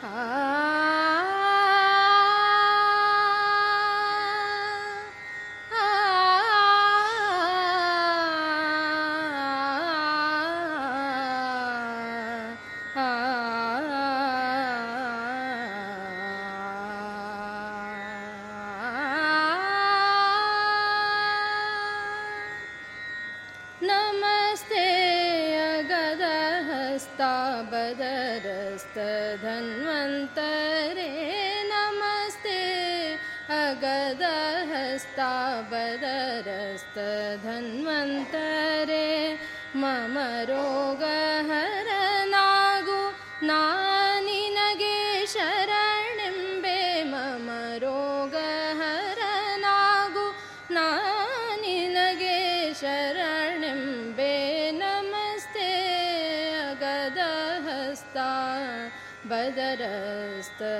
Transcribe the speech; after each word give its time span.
Ah. 0.00 0.37
धन्वन्तरे 29.42 31.10
नमस्ते। 31.64 32.60
अगदहस्ताबदरस्त 33.50 34.56
धन्वन्तरे 37.44 39.08
मम 39.76 40.16
रो 40.50 40.87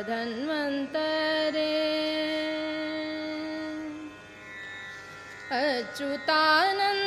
धन्वन्तरे। 0.03 1.75
अच्युतानन्द 5.53 6.98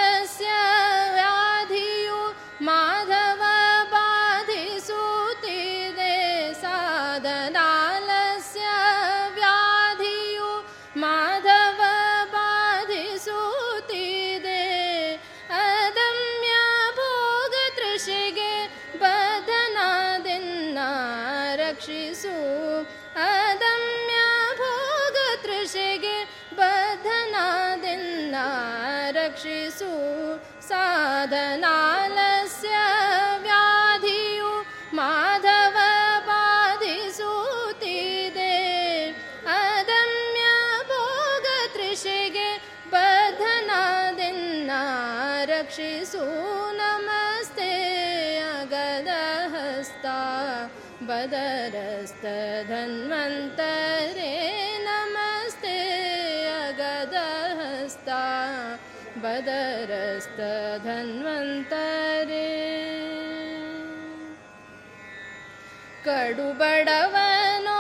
ಕಡುಬಡವನೋ 66.31 67.77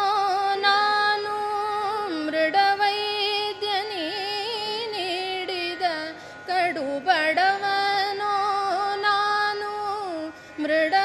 ನಾನು 0.63 1.33
ಮೃಡವೈದ್ಯ 2.27 3.71
ನೀ 3.91 4.07
ನೀಡಿದ 4.95 5.83
ಕಡುಬಡವನೋ 6.49 8.33
ನಾನು 9.05 9.71
ಮೃಡವೈದ್ಯ 10.63 10.98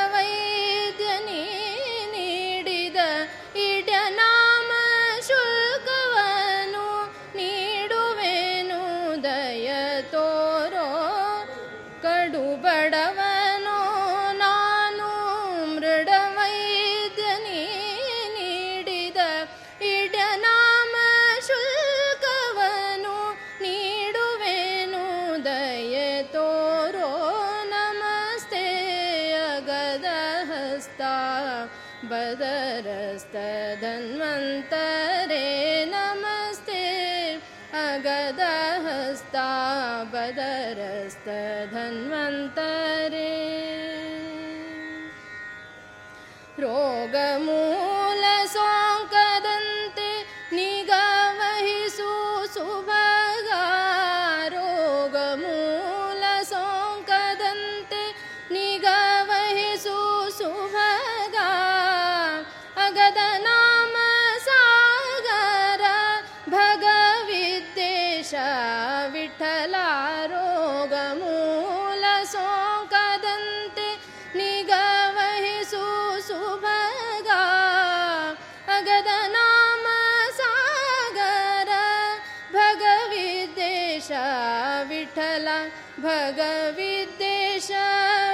भगविद्देश 86.00 87.68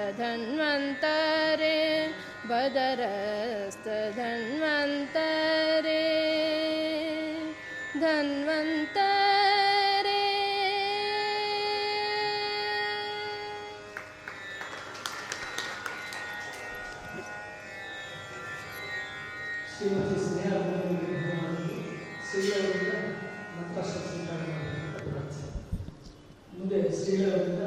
ಬದರಸ್ತಧನ್ವಂತರೆ 0.00 1.76
ಬದರಸ್ತಧನ್ವಂತರೆ 2.48 3.12
ಧನ್ವಂತರೆ 8.00 9.04
ಶ್ರೀಮತಿ 19.72 20.18
ಸ್ನೇಹ 20.24 20.52
ಶ್ರೀಯವರಿಂದ 22.28 22.92
ಮತ್ತಷ್ಟು 23.56 23.98
ಸ್ವೀಕಾರ 24.08 24.40
ಮಾಡಬೇಕು 24.50 25.02
ಪ್ರಾರ್ಥನೆ. 25.10 25.50
ಮುಂದೆ 26.54 26.78
ಶ್ರೀಯವರಿಂದ 26.96 27.62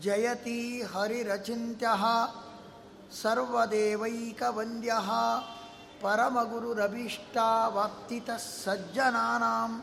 ಜಯತಿ 0.00 0.82
ಹರಿರಚಿತ್ಯ 0.82 1.86
ಸರ್ವದೇವೈಕವಂದ್ಯ 3.22 4.92
ಪರಮಗುರುರಭೀಷ್ಟಾವಾಪ್ತಿತಃ 6.02 8.64
ಸಜ್ಜನಾನಾಂ 8.64 9.82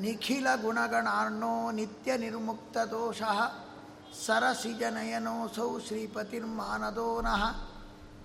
ನಿಖಿಲಗುಣಗಣಾರ್ಣೋ 0.00 1.70
ನಿತ್ಯನಿರ್ಮುಕ್ತದೋಷಃ 1.70 3.50
ಸರಸಿಜನಯನೋऽಸौ 4.26 5.80
ಶ್ರೀಪತಿರ್ಮಾನದೋ 5.86 7.20
ನಃ 7.20 7.54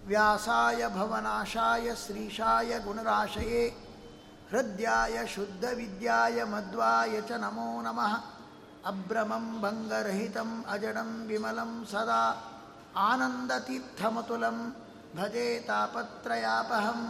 ವ್ಯಾಸಾಯ 0.06 0.88
ಭವನಾಶಾಯ 0.88 1.96
ಶ್ರೀಶಾಯ 1.96 2.80
ಗುಣರಾಶಯೇ 2.80 3.74
ಹೃದ್ಯಾಯ 4.52 5.26
ಶುದ್ಧವಿದ್ಯಾಯ 5.26 6.44
ಮಧ್ವಾಯ 6.44 7.22
ಚ 7.22 7.32
ನಮೋ 7.32 7.82
ನಮಃ 7.82 8.41
अभ्रमं 8.90 9.46
भङ्गरहितम् 9.64 10.54
अजणं 10.74 11.10
विमलं 11.30 11.72
सदा 11.92 12.22
आनन्दतीर्थमतुलं 13.10 14.58
भजे 15.18 15.48
तापत्रयापहं 15.68 17.02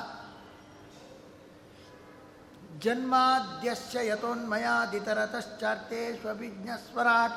जन्माद्यस्य 2.84 3.96
यतोन्मयादितरतश्चार्ते 4.10 6.02
स्वविज्ञस्वराट् 6.20 7.36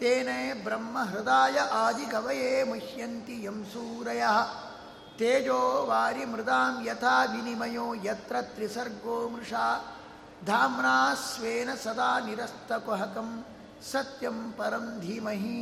तेने 0.00 0.40
ब्रह्महृदाय 0.66 1.56
आदिकवये 1.82 2.52
मुह्यन्ति 2.70 3.36
यं 3.46 3.58
सूरयः 3.72 4.38
ತೇಜೋ 5.18 5.60
ವಾರಿ 5.88 6.24
ಮೃದಾಂ 6.24 6.74
ಯಥಾ 6.86 7.16
ವಿನಿಮಯೋ 7.24 7.86
ಯತ್ರ 8.02 8.36
ತ್ರಿಸರ್ಗೋ 8.54 9.16
ಮೃಷಾ 9.28 9.66
ಧಾಮ್ನಾ 10.44 10.96
ಸ್ವೇನ 11.24 11.70
ಸದಾ 11.84 12.10
ನಿರಸ್ತಕುಹಕಂ 12.20 13.30
ಸತ್ಯಂ 13.90 14.38
ಪರಂ 14.56 14.86
ಧೀಮಹಿ 15.00 15.60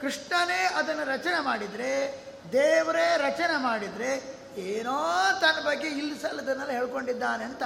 ಕೃಷ್ಣನೇ 0.00 0.72
ಅದನ್ನು 0.76 1.04
ರಚನೆ 1.04 1.40
ಮಾಡಿದರೆ, 1.40 2.24
ದೇವರೇ 2.52 3.14
ರಚನೆ 3.16 3.62
ಮಾಡಿದರೆ, 3.62 4.36
ಏನೋ 4.56 5.08
ತನ್ನ 5.40 5.66
ಬಗ್ಗೆ 5.66 5.88
ಇಲ್ಲಿ 5.88 6.22
ಸಲ್ಲದನ್ನೆಲ್ಲ 6.22 6.72
ಹೇಳ್ಕೊಂಡಿದ್ದಾನೆ 6.72 7.44
ಅಂತ 7.44 7.62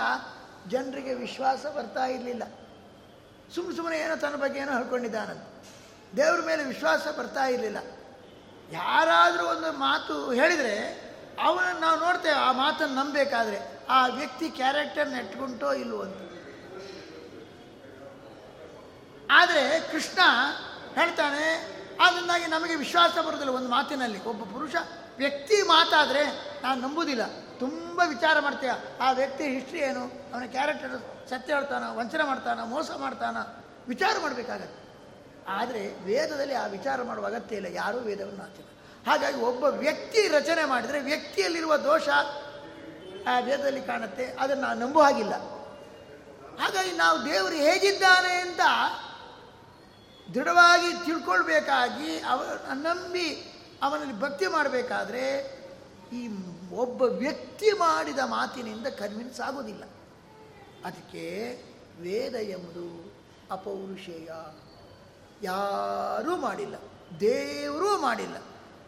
ಜನರಿಗೆ 0.69 1.15
ವಿಶ್ವಾಸ 1.15 1.67
ಬರ್ತಾ 1.67 2.05
ಇರಲಿಲ್ಲ. 2.07 2.43
ಸುಮ್ಮ 3.55 3.77
ಸುಮ್ಮನೆ 3.77 3.99
ಏನೋ 3.99 4.17
ತನ್ನ 4.17 4.37
ಬಗ್ಗೆ 4.37 4.61
ಏನೋ 4.61 4.73
ಹೇಳ್ಕೊಂಡಿದ್ದಾನಂತ. 4.73 5.65
ದೇವ್ರ 6.17 6.41
ಮೇಲೆ 6.41 6.65
ವಿಶ್ವಾಸ 6.65 7.09
ಬರ್ತಾ 7.19 7.45
ಇರಲಿಲ್ಲ. 7.45 7.77
ಯಾರಾದರೂ 8.73 9.47
ಒಂದು 9.47 9.73
ಮಾತು 9.73 10.33
ಹೇಳಿದರೆ 10.33 11.10
ಅವನನ್ನು 11.41 11.81
ನಾವು 11.81 11.99
ನೋಡ್ತೇವೆ, 12.01 12.39
ಆ 12.39 12.53
ಮಾತನ್ನು 12.53 12.95
ನಂಬಬೇಕಾದ್ರೆ 12.95 13.59
ಆ 13.89 14.07
ವ್ಯಕ್ತಿ 14.07 14.47
ಕ್ಯಾರೆಕ್ಟರ್ 14.51 15.09
ನೆಟ್ಕೊಂಟೋ 15.09 15.73
ಇಲ್ವೋ 15.73 16.01
ಅಂತ. 16.03 16.19
ಆದರೆ 19.31 19.63
ಕೃಷ್ಣ 19.93 20.21
ಹೇಳ್ತಾನೆ 20.95 21.45
ಅದರಿಂದಾಗಿ 22.01 22.47
ನಮಗೆ 22.47 22.75
ವಿಶ್ವಾಸ 22.75 23.15
ಬರೋದಿಲ್ಲ 23.19 23.53
ಒಂದು 23.53 23.69
ಮಾತಿನಲ್ಲಿ. 23.69 24.21
ಒಬ್ಬ 24.25 24.43
ಪುರುಷ 24.53 24.75
ವ್ಯಕ್ತಿ 25.19 25.57
ಮಾತಾದರೆ 25.63 26.23
ನಾನು 26.63 26.79
ನಂಬುವುದಿಲ್ಲ 26.81 27.25
ತುಂಬ 27.59 28.01
ವಿಚಾರ 28.09 28.37
ಮಾಡ್ತೀಯ, 28.41 28.73
ಆ 29.01 29.11
ವ್ಯಕ್ತಿ 29.11 29.45
ಹಿಸ್ಟ್ರಿ 29.45 29.81
ಏನು, 29.81 30.05
ಅವನ 30.33 30.47
ಕ್ಯಾರೆಕ್ಟರ್ 30.47 30.95
ಸತ್ಯ 31.31 31.55
ಹೇಳ್ತಾನ, 31.55 31.85
ವಂಚನೆ 31.97 32.25
ಮಾಡ್ತಾನ, 32.25 32.61
ಮೋಸ 32.65 32.91
ಮಾಡ್ತಾನ, 32.97 33.37
ವಿಚಾರ 33.89 34.15
ಮಾಡಬೇಕಾಗತ್ತೆ. 34.23 34.81
ಆದರೆ 35.49 35.83
ವೇದದಲ್ಲಿ 36.05 36.55
ಆ 36.55 36.67
ವಿಚಾರ 36.67 37.03
ಮಾಡುವ 37.03 37.27
ಅಗತ್ಯ 37.27 37.57
ಇಲ್ಲ, 37.57 37.67
ಯಾರೂ 37.73 37.99
ವೇದವನ್ನು 37.99 38.43
ಆಚರಣೆ 38.43 38.70
ಹಾಗಾಗಿ 39.07 39.40
ಒಬ್ಬ 39.40 39.64
ವ್ಯಕ್ತಿ 39.64 40.28
ರಚನೆ 40.28 40.64
ಮಾಡಿದರೆ 40.64 41.00
ವ್ಯಕ್ತಿಯಲ್ಲಿರುವ 41.00 41.76
ದೋಷ 41.76 42.09
ಆ 43.28 43.38
ವೇದದಲ್ಲಿ 43.38 43.83
ಕಾಣುತ್ತೆ, 43.83 44.25
ಅದನ್ನು 44.40 44.62
ನಾವು 44.62 44.78
ನಂಬುವ 44.78 45.02
ಹಾಗಿಲ್ಲ. 45.02 45.35
ಹಾಗಾಗಿ 46.61 46.92
ನಾವು 46.97 47.19
ದೇವರು 47.25 47.54
ಹೇಗಿದ್ದಾನೆ 47.54 48.33
ಅಂತ 48.35 48.61
ದೃಢವಾಗಿ 50.35 50.90
ತಿಳ್ಕೊಳ್ಬೇಕಾಗಿ 51.07 52.11
ಅವ 52.19 52.42
ನಂಬಿ 52.73 53.28
ಅವನಲ್ಲಿ 53.83 54.21
ಭಕ್ತಿ 54.21 54.47
ಮಾಡಬೇಕಾದ್ರೆ 54.47 55.25
ಈ 56.12 56.28
ಒಬ್ಬ 56.73 57.02
ವ್ಯಕ್ತಿ 57.02 57.71
ಮಾಡಿದ 57.73 58.19
ಮಾತಿನಿಂದ 58.19 58.87
ಕನ್ವಿನ್ಸ್ 58.87 59.40
ಆಗೋದಿಲ್ಲ. 59.40 59.85
ಅದಕ್ಕೆ 60.85 61.25
ವೇದ 62.02 62.35
ಎಂಬುದು 62.35 62.87
ಅಪೌರುಷೇಯ. 63.50 64.30
ಯಾರೂ 65.42 66.37
ಮಾಡಿಲ್ಲ, 66.37 66.76
ದೇವರೂ 67.21 67.90
ಮಾಡಿಲ್ಲ. 67.99 68.37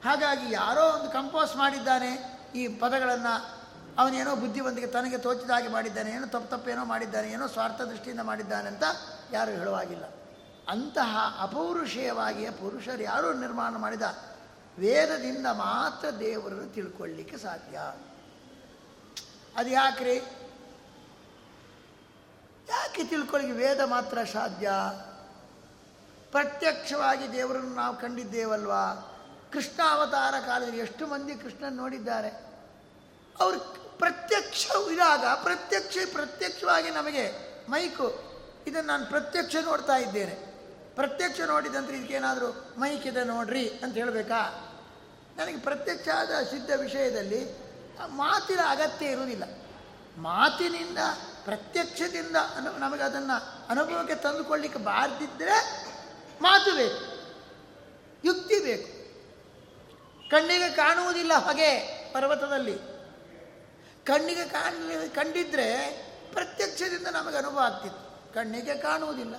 ಹಾಗಾಗಿ 0.04 0.52
ಯಾರೋ 0.52 0.98
ಒಂದು 0.98 1.10
ಕಂಪೋಸ್ 1.10 1.56
ಮಾಡಿದ್ದಾನೆ 1.56 2.40
ಈ 2.54 2.68
ಪದಗಳನ್ನು, 2.68 3.62
ಅವನೇನೋ 3.98 4.36
ಬುದ್ಧಿವಂತಿಕೆ 4.36 4.86
ತನಗೆ 4.86 5.18
ತೋಚಿದ 5.18 5.50
ಹಾಗೆ 5.50 5.68
ಮಾಡಿದ್ದಾನೆ, 5.68 6.10
ಏನೋ 6.10 6.26
ತಪ್ಪು 6.26 6.50
ತಪ್ಪೇನೋ 6.50 6.84
ಮಾಡಿದ್ದಾನೆ, 6.84 7.30
ಏನೋ 7.30 7.46
ಸ್ವಾರ್ಥ 7.46 7.80
ದೃಷ್ಟಿಯಿಂದ 7.80 8.20
ಮಾಡಿದ್ದಾನೆ 8.20 8.68
ಅಂತ 8.68 8.82
ಯಾರು 9.32 9.50
ಹೇಳುವಾಗಿಲ್ಲ. 9.50 10.04
ಅಂತಹ 10.68 11.38
ಅಪೌರುಷೇಯವಾಗಿಯೇ 11.40 12.50
ಪುರುಷರು 12.50 13.02
ಯಾರು 13.02 13.32
ನಿರ್ಮಾಣ 13.32 13.76
ಮಾಡಿದ 13.76 14.02
ವೇದದಿಂದ 14.78 15.46
ಮಾತ್ರ 15.46 16.10
ದೇವರನ್ನು 16.10 16.74
ತಿಳ್ಕೊಳ್ಳಿಕ್ಕೆ 16.74 17.38
ಸಾಧ್ಯ. 17.38 17.76
ಅದು 19.56 19.70
ಯಾಕ್ರಿ? 19.70 20.16
ಯಾಕೆ 22.68 23.04
ತಿಳ್ಕೊಳ್ಳಿ 23.04 23.52
ವೇದ 23.52 23.80
ಮಾತ್ರ 23.80 24.18
ಸಾಧ್ಯ? 24.32 24.70
ಪ್ರತ್ಯಕ್ಷವಾಗಿ 26.30 27.32
ದೇವರನ್ನು 27.32 27.74
ನಾವು 27.74 27.96
ಕಂಡಿದ್ದೇವಲ್ವಾ? 27.96 29.11
ಕೃಷ್ಣ 29.52 29.80
ಅವತಾರ 29.90 30.34
ಕಾಲದಲ್ಲಿ 30.46 30.78
ಎಷ್ಟು 30.78 31.06
ಮಂದಿ 31.06 31.34
ಕೃಷ್ಣನ 31.34 31.76
ನೋಡಿದ್ದಾರೆ. 31.76 32.30
ಅವರು 33.40 33.58
ಪ್ರತ್ಯಕ್ಷ 33.98 34.66
ಇದಾಗ, 34.92 35.24
ಪ್ರತ್ಯಕ್ಷ, 35.42 35.98
ಪ್ರತ್ಯಕ್ಷವಾಗಿ 36.12 36.90
ನಮಗೆ 36.90 37.24
ಮೈಕು, 37.68 38.06
ಇದನ್ನು 38.66 38.88
ನಾನು 38.88 39.06
ಪ್ರತ್ಯಕ್ಷ 39.06 39.56
ನೋಡ್ತಾ 39.64 39.96
ಇದ್ದೇನೆ. 39.96 40.34
ಪ್ರತ್ಯಕ್ಷ 40.94 41.40
ನೋಡಿದಂದ್ರೆ 41.40 41.96
ಇದಕ್ಕೇನಾದರೂ 41.98 42.48
ಮೈಕ್ 42.78 43.06
ಇದೆ 43.06 43.24
ನೋಡ್ರಿ 43.24 43.64
ಅಂತ 43.68 43.94
ಹೇಳಬೇಕಾ? 43.94 44.40
ನನಗೆ 45.36 45.58
ಪ್ರತ್ಯಕ್ಷ 45.58 46.08
ಆದ 46.08 46.42
ಸಿದ್ಧ 46.42 46.70
ವಿಷಯದಲ್ಲಿ 46.76 47.40
ಮಾತಿನ 48.06 48.60
ಅಗತ್ಯ 48.68 49.06
ಇರುವುದಿಲ್ಲ. 49.06 49.44
ಮಾತಿನಿಂದ, 50.16 50.98
ಪ್ರತ್ಯಕ್ಷದಿಂದ 51.44 52.36
ಅನು, 52.56 52.78
ನಮಗೆ 52.78 53.02
ಅದನ್ನು 53.02 53.36
ಅನುಭವಕ್ಕೆ 53.68 54.14
ತಂದುಕೊಳ್ಳಿಕ್ಕೆ 54.14 54.78
ಬಾರದಿದ್ದರೆ 54.78 55.58
ಮಾತು 56.42 56.70
ಬೇಕು, 56.76 57.02
ಯುಕ್ತಿ 58.24 58.58
ಬೇಕು. 58.64 58.91
ಕಣ್ಣಿಗೆ 60.32 60.68
ಕಾಣುವುದಿಲ್ಲ 60.70 61.32
ಹೊಗೆ 61.34 61.78
ಪರ್ವತದಲ್ಲಿ. 62.12 62.78
ಕಣ್ಣಿಗೆ 64.04 64.48
ಕಾಣ 64.48 64.72
ಕಂಡಿದ್ರೆ 65.14 65.88
ಪ್ರತ್ಯಕ್ಷದಿಂದ 66.32 67.06
ನಮಗೆ 67.06 67.36
ಅನುಭವ 67.36 67.58
ಆಗ್ತಿತ್ತು. 67.58 68.34
ಕಣ್ಣಿಗೆ 68.34 68.74
ಕಾಣುವುದಿಲ್ಲ. 68.74 69.34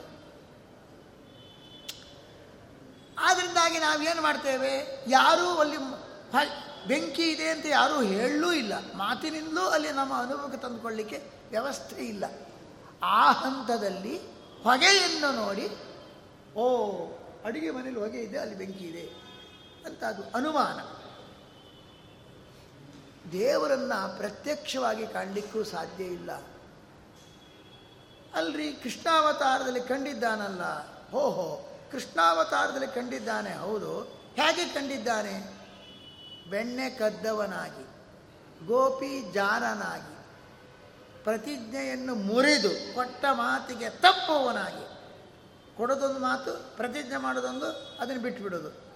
ಆದ್ದರಿಂದಾಗಿ 3.19 3.79
ನಾವೇನು 3.79 4.21
ಮಾಡ್ತೇವೆ? 4.21 5.03
ಯಾರೂ 5.07 5.57
ಅಲ್ಲಿ 5.57 5.77
ಬೆಂಕಿ 6.87 7.21
ಇದೆ 7.21 7.47
ಅಂತ 7.47 7.65
ಯಾರೂ 7.65 8.01
ಹೇಳಲೂ 8.01 8.51
ಇಲ್ಲ. 8.51 8.73
ಮಾತಿನಿಂದಲೂ 8.95 9.61
ಅಲ್ಲಿ 9.61 9.91
ನಮ್ಮ 9.91 10.13
ಅನುಭವಕ್ಕೆ 10.17 10.57
ತಂದುಕೊಳ್ಳಿಕ್ಕೆ 10.57 11.21
ವ್ಯವಸ್ಥೆ 11.49 11.95
ಇಲ್ಲ. 11.95 12.25
ಆ 13.03 13.31
ಹಂತದಲ್ಲಿ 13.31 14.17
ಹೊಗೆಯನ್ನು 14.63 15.31
ನೋಡಿ, 15.31 15.69
ಓ, 16.55 16.95
ಅಡುಗೆ 17.45 17.71
ಮನೇಲಿ 17.71 17.99
ಹೊಗೆ 17.99 18.19
ಇದೆ, 18.19 18.37
ಅಲ್ಲಿ 18.37 18.55
ಬೆಂಕಿ 18.55 18.83
ಇದೆ. 18.83 19.22
ಅಂತ 19.85 20.03
ಅದು 20.03 20.23
ಅನುಮಾನ. 20.35 21.03
ದೇವರನ್ನು 23.29 24.17
ಪ್ರತ್ಯಕ್ಷವಾಗಿ 24.17 25.07
ಕಾಣಲಿಕ್ಕೂ 25.07 25.63
ಸಾಧ್ಯ 25.63 26.03
ಇಲ್ಲ. 26.03 26.31
ಅಲ್ರಿ 28.35 28.73
ಕೃಷ್ಣಾವತಾರದಲ್ಲಿ 28.73 29.81
ಕಂಡಿದ್ದಾನಲ್ಲ? 29.81 30.63
ಹೋ 31.09 31.29
ಹೋ 31.29 31.69
ಕೃಷ್ಣಾವತಾರದಲ್ಲಿ 31.91 32.87
ಕಂಡಿದ್ದಾನೆ, 32.87 33.53
ಹೌದು. 33.53 34.01
ಹೇಗೆ 34.35 34.73
ಕಂಡಿದ್ದಾನೆ? 34.73 35.63
ಬೆಣ್ಣೆ 36.49 36.89
ಕದ್ದವನಾಗಿ, 36.89 37.83
ಗೋಪಿ 38.65 39.31
ಜಾರನಾಗಿ, 39.31 40.13
ಪ್ರತಿಜ್ಞೆಯನ್ನು 41.23 42.15
ಮುರಿದು 42.15 42.95
ಕೊಟ್ಟ 42.95 43.25
ಮಾತಿಗೆ 43.31 43.89
ತಪ್ಪುವವನಾಗಿ 43.89 44.93
ಕೊಡೋದೊಂದು 45.77 46.19
ಮಾತು, 46.19 46.77
ಪ್ರತಿಜ್ಞೆ 46.77 47.17
ಮಾಡೋದೊಂದು, 47.17 47.97
ಅದನ್ನು 47.99 48.21
ಬಿಟ್ಟುಬಿಡೋದು 48.21 48.92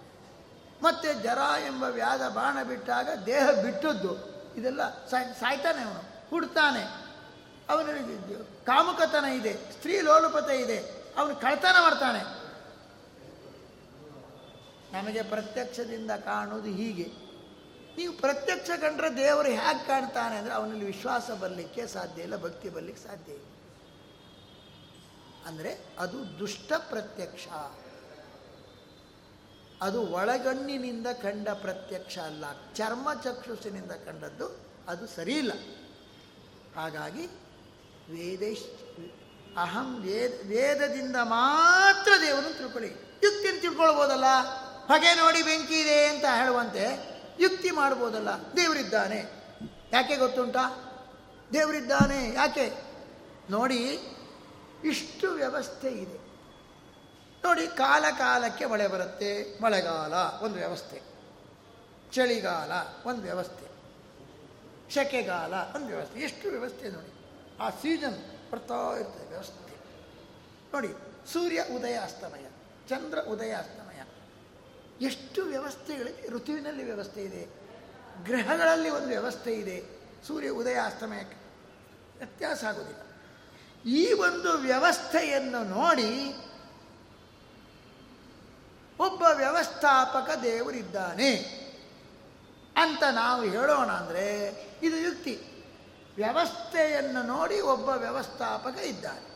ಮತ್ತೆ 0.81 1.13
ಜರ 1.13 1.37
ಎಂಬ 1.65 1.83
ವ್ಯಾಧ 1.83 2.21
ಬಾಣ 2.21 2.63
ಬಿಟ್ಟಾಗ 2.63 3.09
ದೇಹ 3.25 3.51
ಬಿಟ್ಟದ್ದು. 3.51 4.37
ಇದೆಲ್ಲ 4.55 5.05
ಸಾಯ್ 5.07 5.35
ಸಾಯ್ತಾನೆ 5.35 5.81
ಅವನು. 5.81 6.29
ಹುಡ್ತಾನೆ. 6.29 7.07
ಅವನಿಗೆ 7.69 8.65
ಕಾಮುಕತನ 8.65 9.25
ಇದೆ. 9.25 9.53
ಸ್ತ್ರೀ 9.53 10.01
ಲೋಲುಪತೆ 10.01 10.61
ಇದೆ. 10.61 10.77
ಅವನು 11.17 11.35
ಕಳ್ತನ 11.35 11.75
ಮಾಡ್ತಾನೆ. 11.81 12.47
ನಮಗೆ 14.93 15.21
ಪ್ರತ್ಯಕ್ಷದಿಂದ 15.21 16.11
ಕಾಣುವುದು 16.11 16.69
ಹೀಗೆ. 16.69 17.27
ನೀವು 17.97 18.13
ಪ್ರತ್ಯಕ್ಷ 18.13 18.69
ಕಂಡ್ರೆ 18.69 19.17
ದೇವರು 19.17 19.47
ಹೇಗೆ 19.47 19.87
ಕಾಣ್ತಾನೆ 19.87 20.37
ಅಂದರೆ 20.37 20.53
ಅವನಲ್ಲಿ 20.53 20.85
ವಿಶ್ವಾಸ 20.85 21.31
ಬರಲಿಕ್ಕೆ 21.31 21.87
ಸಾಧ್ಯ 21.87 22.21
ಇಲ್ಲ, 22.21 22.37
ಭಕ್ತಿ 22.37 22.69
ಬರಲಿಕ್ಕೆ 22.69 23.07
ಸಾಧ್ಯ 23.07 23.31
ಇಲ್ಲ. 23.31 23.45
ಅಂದರೆ 25.45 25.85
ಅದು 25.99 26.39
ದುಷ್ಟ 26.39 26.73
ಪ್ರತ್ಯಕ್ಷ. 26.89 27.47
ಅದು 29.81 30.01
ಒಳಗಣ್ಣಿನಿಂದ 30.01 31.07
ಕಂಡ 31.07 31.49
ಪ್ರತ್ಯಕ್ಷ 31.49 32.19
ಅಲ್ಲ, 32.19 32.45
ಚರ್ಮ 32.73 33.13
ಚಕ್ಷುಸಿನಿಂದ 33.13 33.91
ಕಂಡದ್ದು 33.91 34.65
ಅದು 34.87 35.07
ಸರಿಯಿಲ್ಲ 35.07 35.51
ಹಾಗಾಗಿ 36.75 37.25
ವೇದೇಶ್, 38.11 38.63
ಅಹಂ 39.57 40.01
ವೇದ, 40.01 40.31
ವೇದದಿಂದ 40.47 41.15
ಮಾತ್ರ 41.21 42.11
ದೇವರನ್ನು 42.21 42.57
ತಿಳ್ಕೊಳ್ಳಿ. 42.57 42.89
ಯುಕ್ತಿಯನ್ನು 43.23 43.61
ತಿಳ್ಕೊಳ್ಬೋದಲ್ಲ? 43.61 44.25
ಹೊಗೆ 44.87 45.13
ನೋಡಿ 45.13 45.43
ಬೆಂಕಿ 45.43 45.81
ಇದೆ 45.81 46.05
ಅಂತ 46.05 46.25
ಹೇಳುವಂತೆ 46.25 47.17
ಯುಕ್ತಿ 47.39 47.71
ಮಾಡ್ಬೋದಲ್ಲ? 47.71 48.29
ದೇವರಿದ್ದಾನೆ. 48.57 49.25
ಯಾಕೆ 49.91 50.15
ಗೊತ್ತುಂಟಾ? 50.15 50.83
ದೇವರಿದ್ದಾನೆ. 51.53 52.33
ಯಾಕೆ? 52.33 52.73
ನೋಡಿ, 53.49 53.99
ಇಷ್ಟು 54.83 55.31
ವ್ಯವಸ್ಥೆ 55.31 55.87
ಇದೆ. 55.87 56.26
ನೋಡಿ 57.43 57.67
ಕಾಲ 57.67 58.05
ಕಾಲಕ್ಕೆ 58.17 58.65
ಮಳೆ 58.65 58.87
ಬರುತ್ತೆ, 58.87 59.59
ಮಳೆಗಾಲ 59.63 60.13
ಒಂದು 60.45 60.55
ವ್ಯವಸ್ಥೆ. 60.55 61.01
ಚಳಿಗಾಲ 62.11 62.71
ಒಂದು 63.09 63.21
ವ್ಯವಸ್ಥೆ. 63.21 63.67
ಸೆಕೆಗಾಲ 64.93 65.53
ಒಂದು 65.75 65.85
ವ್ಯವಸ್ಥೆ. 65.85 66.19
ಎಷ್ಟು 66.19 66.49
ವ್ಯವಸ್ಥೆ 66.49 66.89
ನೋಡಿ. 66.89 67.13
ಆ 67.59 67.69
ಸೀಸನ್ 67.69 68.51
ಬರ್ತಾ 68.51 68.97
ಇರ್ತದೆ 68.99 69.29
ವ್ಯವಸ್ಥೆ. 69.29 69.73
ನೋಡಿ, 70.73 70.87
ಸೂರ್ಯ 71.33 71.63
ಉದಯ 71.75 71.99
ಅಸ್ತಮಯ 71.99 72.45
ಚಂದ್ರ 72.89 73.19
ಉದಯ 73.19 73.51
ಅಸ್ತಮಯ 73.51 74.03
ಎಷ್ಟು 75.05 75.41
ವ್ಯವಸ್ಥೆಗಳಿಗೆ, 75.43 76.29
ಋತುವಿನಲ್ಲಿ 76.29 76.83
ವ್ಯವಸ್ಥೆ 76.83 77.23
ಇದೆ. 77.23 77.47
ಗ್ರಹಗಳಲ್ಲಿ 78.23 78.89
ಒಂದು 78.89 79.07
ವ್ಯವಸ್ಥೆ 79.07 79.53
ಇದೆ. 79.53 79.83
ಸೂರ್ಯ 80.27 80.49
ಉದಯ 80.49 80.75
ಅಸ್ತಮಯಕ್ಕೆ 80.85 81.37
ವ್ಯತ್ಯಾಸ 82.17 82.63
ಆಗೋದಿಲ್ಲ. 82.63 83.01
ಈ 83.89 84.13
ಒಂದು 84.13 84.57
ವ್ಯವಸ್ಥೆಯನ್ನು 84.57 85.63
ನೋಡಿ 85.63 86.35
ಒಬ್ಬ 88.99 89.23
ವ್ಯವಸ್ಥಾಪಕ 89.33 90.37
ದೇವರಿದ್ದಾನೆ. 90.43 91.35
ಅಂತ 92.75 93.03
ನಾವು 93.03 93.43
ಹೇಳೋಣ 93.43 93.91
ಅಂದರೆ 93.91 94.49
ಇದು 94.83 94.97
ಯುಕ್ತಿ. 94.97 95.39
ವ್ಯವಸ್ಥೆಯನ್ನು 96.15 97.23
ನೋಡಿ 97.23 97.59
ಒಬ್ಬ 97.59 97.89
ವ್ಯವಸ್ಥಾಪಕ 97.89 98.79
ಇದ್ದಾನೆ. 98.79 99.27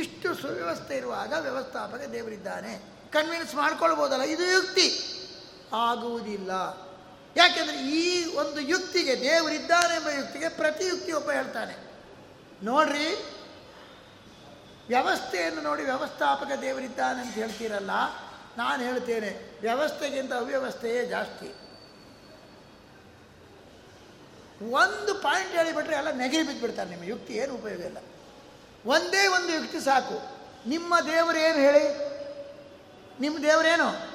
ಇಷ್ಟು 0.00 0.34
ಸುವ್ಯವಸ್ಥೆ 0.34 0.96
ಇರುವಾಗ 0.96 1.32
ವ್ಯವಸ್ಥಾಪಕ 1.40 2.00
ದೇವರಿದ್ದಾನೆ. 2.04 2.94
ಕನ್ವಿನ್ಸ್ 3.12 3.54
ಮಾಡ್ಕೊಳ್ಬೋದಲ್ಲ, 3.54 4.22
ಇದು 4.22 4.44
ಯುಕ್ತಿ. 4.52 4.86
ಆಗುವುದಿಲ್ಲ. 5.72 6.50
ಯಾಕೆಂದರೆ 7.36 7.88
ಈ 7.90 8.34
ಒಂದು 8.34 8.60
ಯುಕ್ತಿಗೆ 8.60 9.20
ದೇವರಿದ್ದಾನೆ 9.20 9.94
ಎಂಬ 9.94 10.08
ಯುಕ್ತಿಗೆ 10.08 10.48
ಪ್ರತಿ 10.48 10.84
ಯುಕ್ತಿ 10.84 11.12
ಒಬ್ಬ 11.12 11.30
ಹೇಳ್ತಾನೆ. 11.30 11.74
ನೋಡ್ರಿ, 12.62 13.24
ವ್ಯವಸ್ಥೆಯನ್ನು 14.88 15.60
ನೋಡಿ 15.60 15.82
ವ್ಯವಸ್ಥಾಪಕ 15.82 16.52
ದೇವರಿದ್ದಾನೆ 16.60 17.20
ಅಂತ 17.20 17.34
ಹೇಳ್ತೀರಲ್ಲ 17.34 17.90
ನಾನು 18.58 18.82
ಹೇಳ್ತೇನೆ, 18.82 19.58
ವ್ಯವಸ್ಥೆಗಿಂತ 19.60 20.32
ಅವ್ಯವಸ್ಥೆಯೇ 20.32 21.06
ಜಾಸ್ತಿ. 21.06 21.54
ಒಂದು 24.70 25.14
ಪಾಯಿಂಟ್ 25.14 25.52
ಹೇಳಿಬಿಟ್ರೆ 25.52 25.96
ಎಲ್ಲ 25.96 26.10
ನೆಗೆರಿ 26.10 26.42
ಬಿದ್ದುಬಿಡ್ತಾರೆ 26.42 26.90
ನಿಮ್ಮ 26.90 27.04
ಯುಕ್ತಿ 27.04 27.32
ಏನು 27.32 27.54
ಉಪಯೋಗ 27.54 27.80
ಇಲ್ಲ. 27.80 27.96
ಒಂದೇ 28.86 29.26
ಒಂದು 29.26 29.52
ಯುಕ್ತಿ 29.52 29.80
ಸಾಕು. 29.80 30.44
ನಿಮ್ಮ 30.68 31.00
ದೇವರೇನು 31.00 31.58
ಹೇಳಿ? 31.58 32.14
ನಿಮ್ಮ 33.20 33.38
ದೇವರೇನು? 33.42 34.14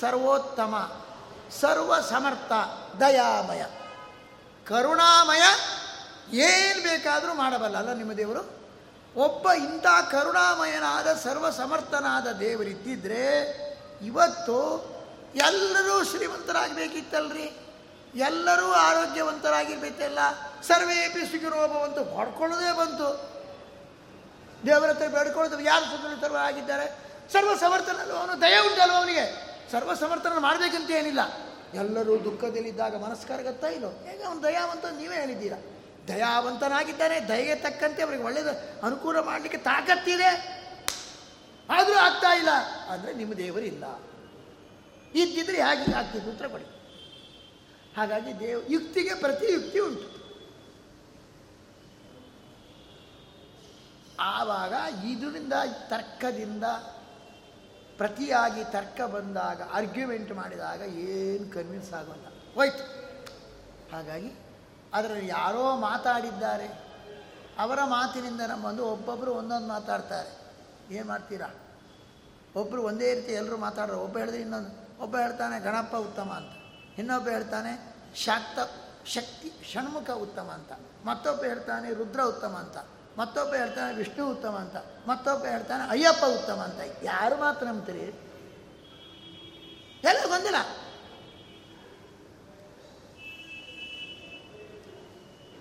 ಸರ್ವೋತ್ತಮ 0.00 1.04
ಸರ್ವ 1.60 2.00
ಸಮರ್ಥ 2.00 2.52
ದಯಾಮಯ. 3.00 3.62
ಕರುಣಾಮಯ, 4.66 5.42
ಏನು 6.36 6.82
ಬೇಕಾದರೂ 6.82 7.34
ಮಾಡಬಲ್ಲ, 7.34 7.78
ಅಲ್ಲ 7.78 7.92
ನಿಮ್ಮ 7.92 8.12
ದೇವರು? 8.12 8.56
ಒಬ್ಬ 9.16 9.52
ಇಂಥ 9.52 9.86
ಕರುಣಾಮಯನಾದ 10.10 11.14
ಸರ್ವ 11.14 11.50
ಸಮರ್ಥನಾದ 11.50 12.26
ದೇವರಿದ್ದಿದ್ರೆ 12.26 13.65
ಇವತ್ತು 14.04 14.86
ಎಲ್ಲರೂ 15.34 16.04
ಶ್ರೀಮಂತರಾಗಬೇಕಿತ್ತಲ್ರಿ? 16.04 17.56
ಎಲ್ಲರೂ 18.14 18.72
ಆರೋಗ್ಯವಂತರಾಗಿರ್ಬೇಕಲ್ಲ 18.72 20.18
ಸರ್ವೇಪಿ 20.62 21.26
ಸುಖಿರೋ 21.26 21.84
ಬಂತು 21.84 22.04
ಹೊಡ್ಕೊಳ್ಳೋದೇ 22.04 22.72
ಬಂತು. 22.76 23.36
ದೇವರ 24.66 24.88
ಹತ್ರ 24.88 25.08
ಬೇಡ್ಕೊಳ್ಳೋದು 25.08 25.60
ಯಾರು 25.60 25.84
ಸುಖಿತರಾಗಿದ್ದಾರೆ 25.84 26.96
ಸರ್ವ 27.32 27.54
ಸಮರ್ಥನಲ್ಲೂ 27.54 28.14
ಅವನು 28.14 28.40
ದಯ 28.40 28.58
ಉಂಟಲ್ವ 28.58 28.94
ಅವನಿಗೆ? 28.94 29.46
ಸರ್ವ 29.72 29.94
ಸಮರ್ಥನ 29.94 30.38
ಮಾಡಬೇಕಂತ 30.38 30.90
ಏನಿಲ್ಲ. 30.90 31.20
ಎಲ್ಲರೂ 31.74 32.24
ದುಃಖದಲ್ಲಿದ್ದಾಗ 32.24 33.04
ಮನಸ್ಕಾರಗತ್ತಾ 33.04 33.68
ಇಲ್ಲೋ? 33.68 33.88
ಹೇಗೆ 33.88 34.24
ಅವನು 34.24 34.42
ದಯಾವಂತ 34.42 34.84
ನೀವೇ 34.84 35.16
ಹೇಳಿದ್ದೀರಾ? 35.16 35.58
ದಯಾವಂತನಾಗಿದ್ದಾನೆ, 36.08 37.28
ದಯೆಗೆ 37.28 37.54
ತಕ್ಕಂತೆ 37.54 38.02
ಅವರಿಗೆ 38.02 38.22
ಒಳ್ಳೆಯದು 38.22 38.86
ಅನುಕೂಲ 38.86 39.20
ಮಾಡಲಿಕ್ಕೆ 39.20 39.58
ತಾಕತ್ತಿದೆ. 39.58 40.55
ಆದರೂ 41.70 41.94
ಆಗ್ತಾ 41.94 42.36
ಇಲ್ಲ. 42.36 42.50
ಅಂದರೆ 42.88 43.14
ನಿಮ್ಮ 43.14 43.34
ದೇವರಿಲ್ಲ 43.34 43.84
ಇದ್ದಿದ್ರೆ 45.14 45.56
ಹೇಗೆ 45.62 45.92
ಆಗ್ತಿದ್ದು 45.92 46.30
ಉತ್ತರ 46.30 46.46
ಕೊಡಿ. 46.46 46.64
ಹಾಗಾಗಿ 47.96 48.40
ದೇವ್, 48.40 48.72
ಯುಕ್ತಿಗೆ 48.72 49.14
ಪ್ರತಿ 49.14 49.52
ಯುಕ್ತಿ 49.52 49.80
ಉಂಟು. 49.80 50.16
ಆವಾಗ 54.20 55.04
ಇದರಿಂದ 55.04 55.52
ತರ್ಕದಿಂದ 55.88 56.64
ಪ್ರತಿಯಾಗಿ 57.96 58.64
ತರ್ಕ 58.64 59.00
ಬಂದಾಗ 59.00 59.62
ಆರ್ಗ್ಯುಮೆಂಟ್ 59.72 60.32
ಮಾಡಿದಾಗ 60.32 60.80
ಏನು 60.80 61.52
ಕನ್ವಿನ್ಸ್ 61.52 61.92
ಆಗೋಲ್ಲ. 61.92 62.26
ಹೋಯ್ತು. 62.54 62.84
ಹಾಗಾಗಿ 63.92 64.32
ಅದರಲ್ಲಿ 64.92 65.26
ಯಾರೋ 65.26 65.76
ಮಾತಾಡಿದ್ದಾರೆ. 65.76 66.66
ಅವರ 67.58 67.78
ಮಾತಿನಿಂದ 67.84 68.40
ನಮ್ಮೊಂದು 68.40 68.86
ಒಬ್ಬೊಬ್ಬರು 68.86 69.32
ಒಂದೊಂದು 69.32 69.68
ಮಾತಾಡ್ತಾರೆ. 69.68 70.45
ಏನು 70.90 71.08
ಮಾಡ್ತೀರಾ? 71.08 71.54
ಒಬ್ಬರು 72.56 72.82
ಒಂದೇ 72.82 73.14
ರೀತಿ 73.14 73.32
ಎಲ್ಲರೂ 73.32 73.56
ಮಾತಾಡೋರು, 73.56 73.98
ಒಬ್ಬ 73.98 74.18
ಹೇಳಿದ್ರೆ 74.18 74.40
ಇನ್ನೊಂದು, 74.40 75.02
ಒಬ್ಬ 75.02 75.16
ಹೇಳ್ತಾನೆ 75.18 75.60
ಗಣಪ 75.60 75.94
ಉತ್ತಮ 75.94 76.32
ಅಂತ. 76.36 76.66
ಇನ್ನೊಬ್ಬ 76.98 77.28
ಹೇಳ್ತಾನೆ, 77.28 77.96
ಶಾಕ್ತ 78.16 78.58
ಶಕ್ತಿ 79.06 79.52
ಷಣ್ಮುಖ 79.72 80.10
ಉತ್ತಮ 80.10 80.50
ಅಂತ. 80.54 80.72
ಮತ್ತೊಬ್ಬ 81.04 81.44
ಹೇಳ್ತಾನೆ, 81.44 81.94
ರುದ್ರ 81.94 82.20
ಉತ್ತಮ 82.20 82.48
ಅಂತ. 82.48 82.76
ಮತ್ತೊಬ್ಬ 83.18 83.54
ಹೇಳ್ತಾನೆ, 83.54 83.94
ವಿಷ್ಣು 83.94 84.30
ಉತ್ತಮ 84.30 84.50
ಅಂತ. 84.50 84.76
ಮತ್ತೊಬ್ಬ 85.08 85.44
ಹೇಳ್ತಾನೆ, 85.44 85.90
ಅಯ್ಯಪ್ಪ 85.90 86.24
ಉತ್ತಮ 86.24 86.54
ಅಂತ. 86.54 86.92
ಯಾರು 87.02 87.36
ಮಾತ್ರ 87.36 87.66
ನಂಬ್ತೀರಿ? 87.66 87.98
ಎಲ್ಲ 90.08 90.18
ಗೊಂದಲ. 90.28 90.54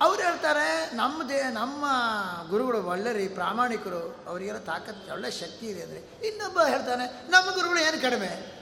ಅವ್ರು 0.01 0.23
ಹೇಳ್ತಾರೆ, 0.23 0.95
ನಮ್ಮ 0.95 1.29
ದೇ, 1.29 1.43
ನಮ್ಮ 1.43 1.86
ಗುರುಗಳು 2.49 2.84
ಒಳ್ಳೆ 2.84 3.13
ರೀ 3.13 3.27
ಪ್ರಾಮಾಣಿಕರು, 3.27 4.15
ಅವರಿಗೆಲ್ಲ 4.27 4.60
ತಾಕತ್, 4.60 5.12
ಒಳ್ಳೆ 5.12 5.31
ಶಕ್ತಿ 5.31 5.65
ಇದೆ 5.67 5.81
ಅಂದರೆ. 5.81 6.27
ಇನ್ನೊಬ್ಬ 6.27 6.62
ಹೇಳ್ತಾನೆ, 6.62 7.29
ನಮ್ಮ 7.29 7.51
ಗುರುಗಳು 7.51 7.79
ಏನು 7.79 8.01
ಕಡಿಮೆ? 8.01 8.55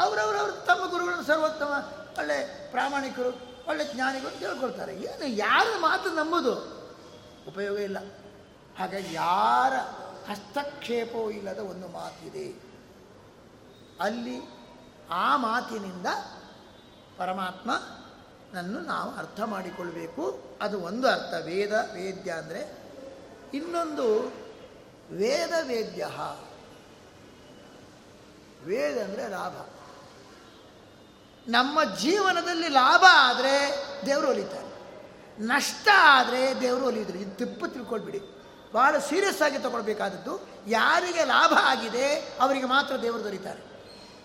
ಅವರವರವ್ರು 0.00 0.52
ತಮ್ಮ 0.52 0.86
ಗುರುಗಳನ್ನು 0.86 1.24
ಸರ್ವೋತ್ತಮ, 1.24 1.72
ಒಳ್ಳೆ 2.18 2.68
ಪ್ರಾಮಾಣಿಕರು, 2.70 3.40
ಒಳ್ಳೆ 3.66 3.94
ಜ್ಞಾನಿಗಳು 3.94 4.38
ತಿಳ್ಕೊಳ್ತಾರೆ 4.38 4.96
ಏನು, 4.96 5.26
ಯಾರ 5.26 5.66
ಮಾತು 5.78 6.10
ನಂಬುದು? 6.10 6.54
ಉಪಯೋಗ 7.48 7.78
ಇಲ್ಲ. 7.78 7.98
ಹಾಗಾಗಿ 8.78 9.14
ಯಾರ 9.14 9.72
ಹಸ್ತಕ್ಷೇಪವೂ 10.30 11.30
ಇಲ್ಲದ 11.30 11.58
ಒಂದು 11.58 11.88
ಮಾತಿದೆ. 11.88 12.66
ಅಲ್ಲಿ 14.00 14.40
ಆ 15.10 15.36
ಮಾತಿನಿಂದ 15.36 16.06
ಪರಮಾತ್ಮ 17.18 17.70
ನನ್ನು 18.54 18.80
ನಾವು 18.80 19.16
ಅರ್ಥ 19.16 19.40
ಮಾಡಿಕೊಳ್ಬೇಕು. 19.40 20.42
ಅದು 20.60 20.80
ಒಂದು 20.80 21.08
ಅರ್ಥ. 21.08 21.34
ವೇದ, 21.44 21.72
ವೇದ್ಯ 21.72 22.30
ಅಂದರೆ 22.30 22.86
ಇನ್ನೊಂದು 23.54 24.32
ವೇದ, 25.10 25.52
ವೇದ್ಯ. 25.62 26.06
ವೇದ 28.64 28.98
ಅಂದರೆ 28.98 29.28
ಲಾಭ. 29.28 29.66
ನಮ್ಮ 31.48 31.84
ಜೀವನದಲ್ಲಿ 31.84 32.68
ಲಾಭ 32.68 33.04
ಆದರೆ 33.10 33.74
ದೇವರು 34.06 34.28
ಒಲಿತಾರೆ. 34.28 34.66
ನಷ್ಟ 35.46 35.88
ಆದರೆ 35.94 36.60
ದೇವರು 36.60 36.86
ಒಲಿಯುದ್ರು 36.86 37.18
ಇದು 37.18 37.36
ತಿಪ್ಪು 37.36 37.66
ತಿಳ್ಕೊಳ್ಬಿಡಿ. 37.68 38.20
ಭಾಳ 38.74 38.98
ಸೀರಿಯಸ್ 38.98 39.42
ಆಗಿ 39.42 39.58
ತಗೊಳ್ಬೇಕಾದದ್ದು, 39.58 40.48
ಯಾರಿಗೆ 40.66 41.24
ಲಾಭ 41.24 41.52
ಆಗಿದೆ 41.60 42.14
ಅವರಿಗೆ 42.40 42.66
ಮಾತ್ರ 42.66 42.96
ದೇವರು 42.96 43.24
ದೊರೀತಾರೆ. 43.24 43.60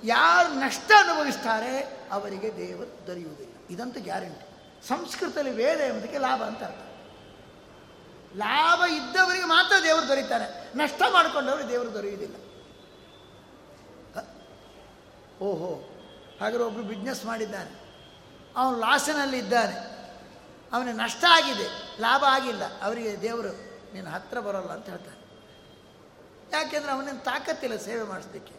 ಯಾರು 0.04 0.54
ನಷ್ಟ 0.54 0.92
ಅನುಭವಿಸ್ತಾರೆ 1.00 1.80
ಅವರಿಗೆ 2.12 2.58
ದೇವರು 2.58 3.08
ದೊರೆಯುವುದಿಲ್ಲ. 3.08 3.51
ಇದಂತೂ 3.72 4.00
ಗ್ಯಾರಂಟಿ. 4.00 4.48
ಸಂಸ್ಕೃತದಲ್ಲಿ 4.88 5.52
ವೇದ 5.52 5.80
ಎಂಬುದಕ್ಕೆ 5.80 6.18
ಲಾಭ 6.18 6.44
ಅಂತ 6.44 6.64
ಅರ್ಥ. 6.64 6.80
ಲಾಭ 8.38 8.82
ಇದ್ದವರಿಗೆ 8.92 9.46
ಮಾತ್ರ 9.46 9.76
ದೇವರು 9.84 10.08
ದೊರೀತಾರೆ. 10.08 10.78
ನಷ್ಟ 10.78 11.02
ಮಾಡಿಕೊಂಡವರು 11.14 11.70
ದೇವರು 11.70 11.94
ದೊರೆಯುವುದಿಲ್ಲ. 11.94 12.36
ಓಹೋ, 15.42 15.76
ಹಾಗಾದ್ರೆ 16.42 16.64
ಒಬ್ಬರು 16.64 16.84
ಬಿಸ್ನೆಸ್ 16.84 17.26
ಮಾಡಿದ್ದಾನೆ. 17.26 17.82
ಅವನು 18.56 18.80
ಲಾಸಿನಲ್ಲಿ 18.80 19.38
ಇದ್ದಾನೆ 19.38 19.92
ಅವನಿಗೆ 20.74 20.98
ನಷ್ಟ 20.98 21.26
ಆಗಿದೆ. 21.30 21.98
ಲಾಭ 22.02 22.24
ಆಗಿಲ್ಲ. 22.28 22.82
ಅವರಿಗೆ 22.82 23.22
ದೇವರು 23.22 23.50
ನೀನು 23.94 24.10
ಹತ್ತಿರ 24.12 24.40
ಬರೋಲ್ಲ 24.40 24.70
ಅಂತ 24.70 24.90
ಹೇಳ್ತಾನೆ. 24.90 25.22
ಯಾಕೆಂದರೆ 26.52 26.92
ಅವನಿಗೆ 26.92 27.24
ತಾಕತ್ತಿಲ್ಲ 27.24 27.78
ಸೇವೆ 27.78 28.04
ಮಾಡಿಸ್ಲಿಕ್ಕೆ. 28.04 28.54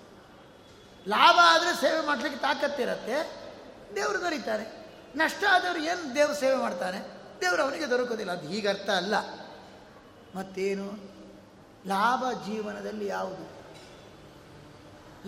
ಲಾಭ 1.09 1.39
ಆದರೆ 1.43 1.81
ಸೇವೆ 1.81 2.07
ಮಾಡಲಿಕ್ಕೆ 2.07 2.41
ತಾಕತ್ತಿರತ್ತೆ. 2.41 3.43
ದೇವರು 3.97 4.21
ದೊರೀತಾರೆ. 4.21 4.82
ನಷ್ಟ 5.17 5.45
ಆದವರು 5.51 5.79
ಏನು 5.79 6.15
ದೇವರು 6.15 6.35
ಸೇವೆ 6.35 6.57
ಮಾಡ್ತಾನೆ? 6.57 6.99
ದೇವರು 7.41 7.63
ಅವನಿಗೆ 7.63 7.91
ದೊರಕೋದಿಲ್ಲ. 7.91 8.33
ಅದು 8.33 8.49
ಹೀಗೆ 8.49 8.69
ಅರ್ಥ 8.69 8.91
ಅಲ್ಲ. 8.91 9.15
ಮತ್ತೇನು? 10.37 10.93
ಲಾಭ 11.89 12.25
ಜೀವನದಲ್ಲಿ 12.47 13.07
ಯಾವುದು? 13.07 13.63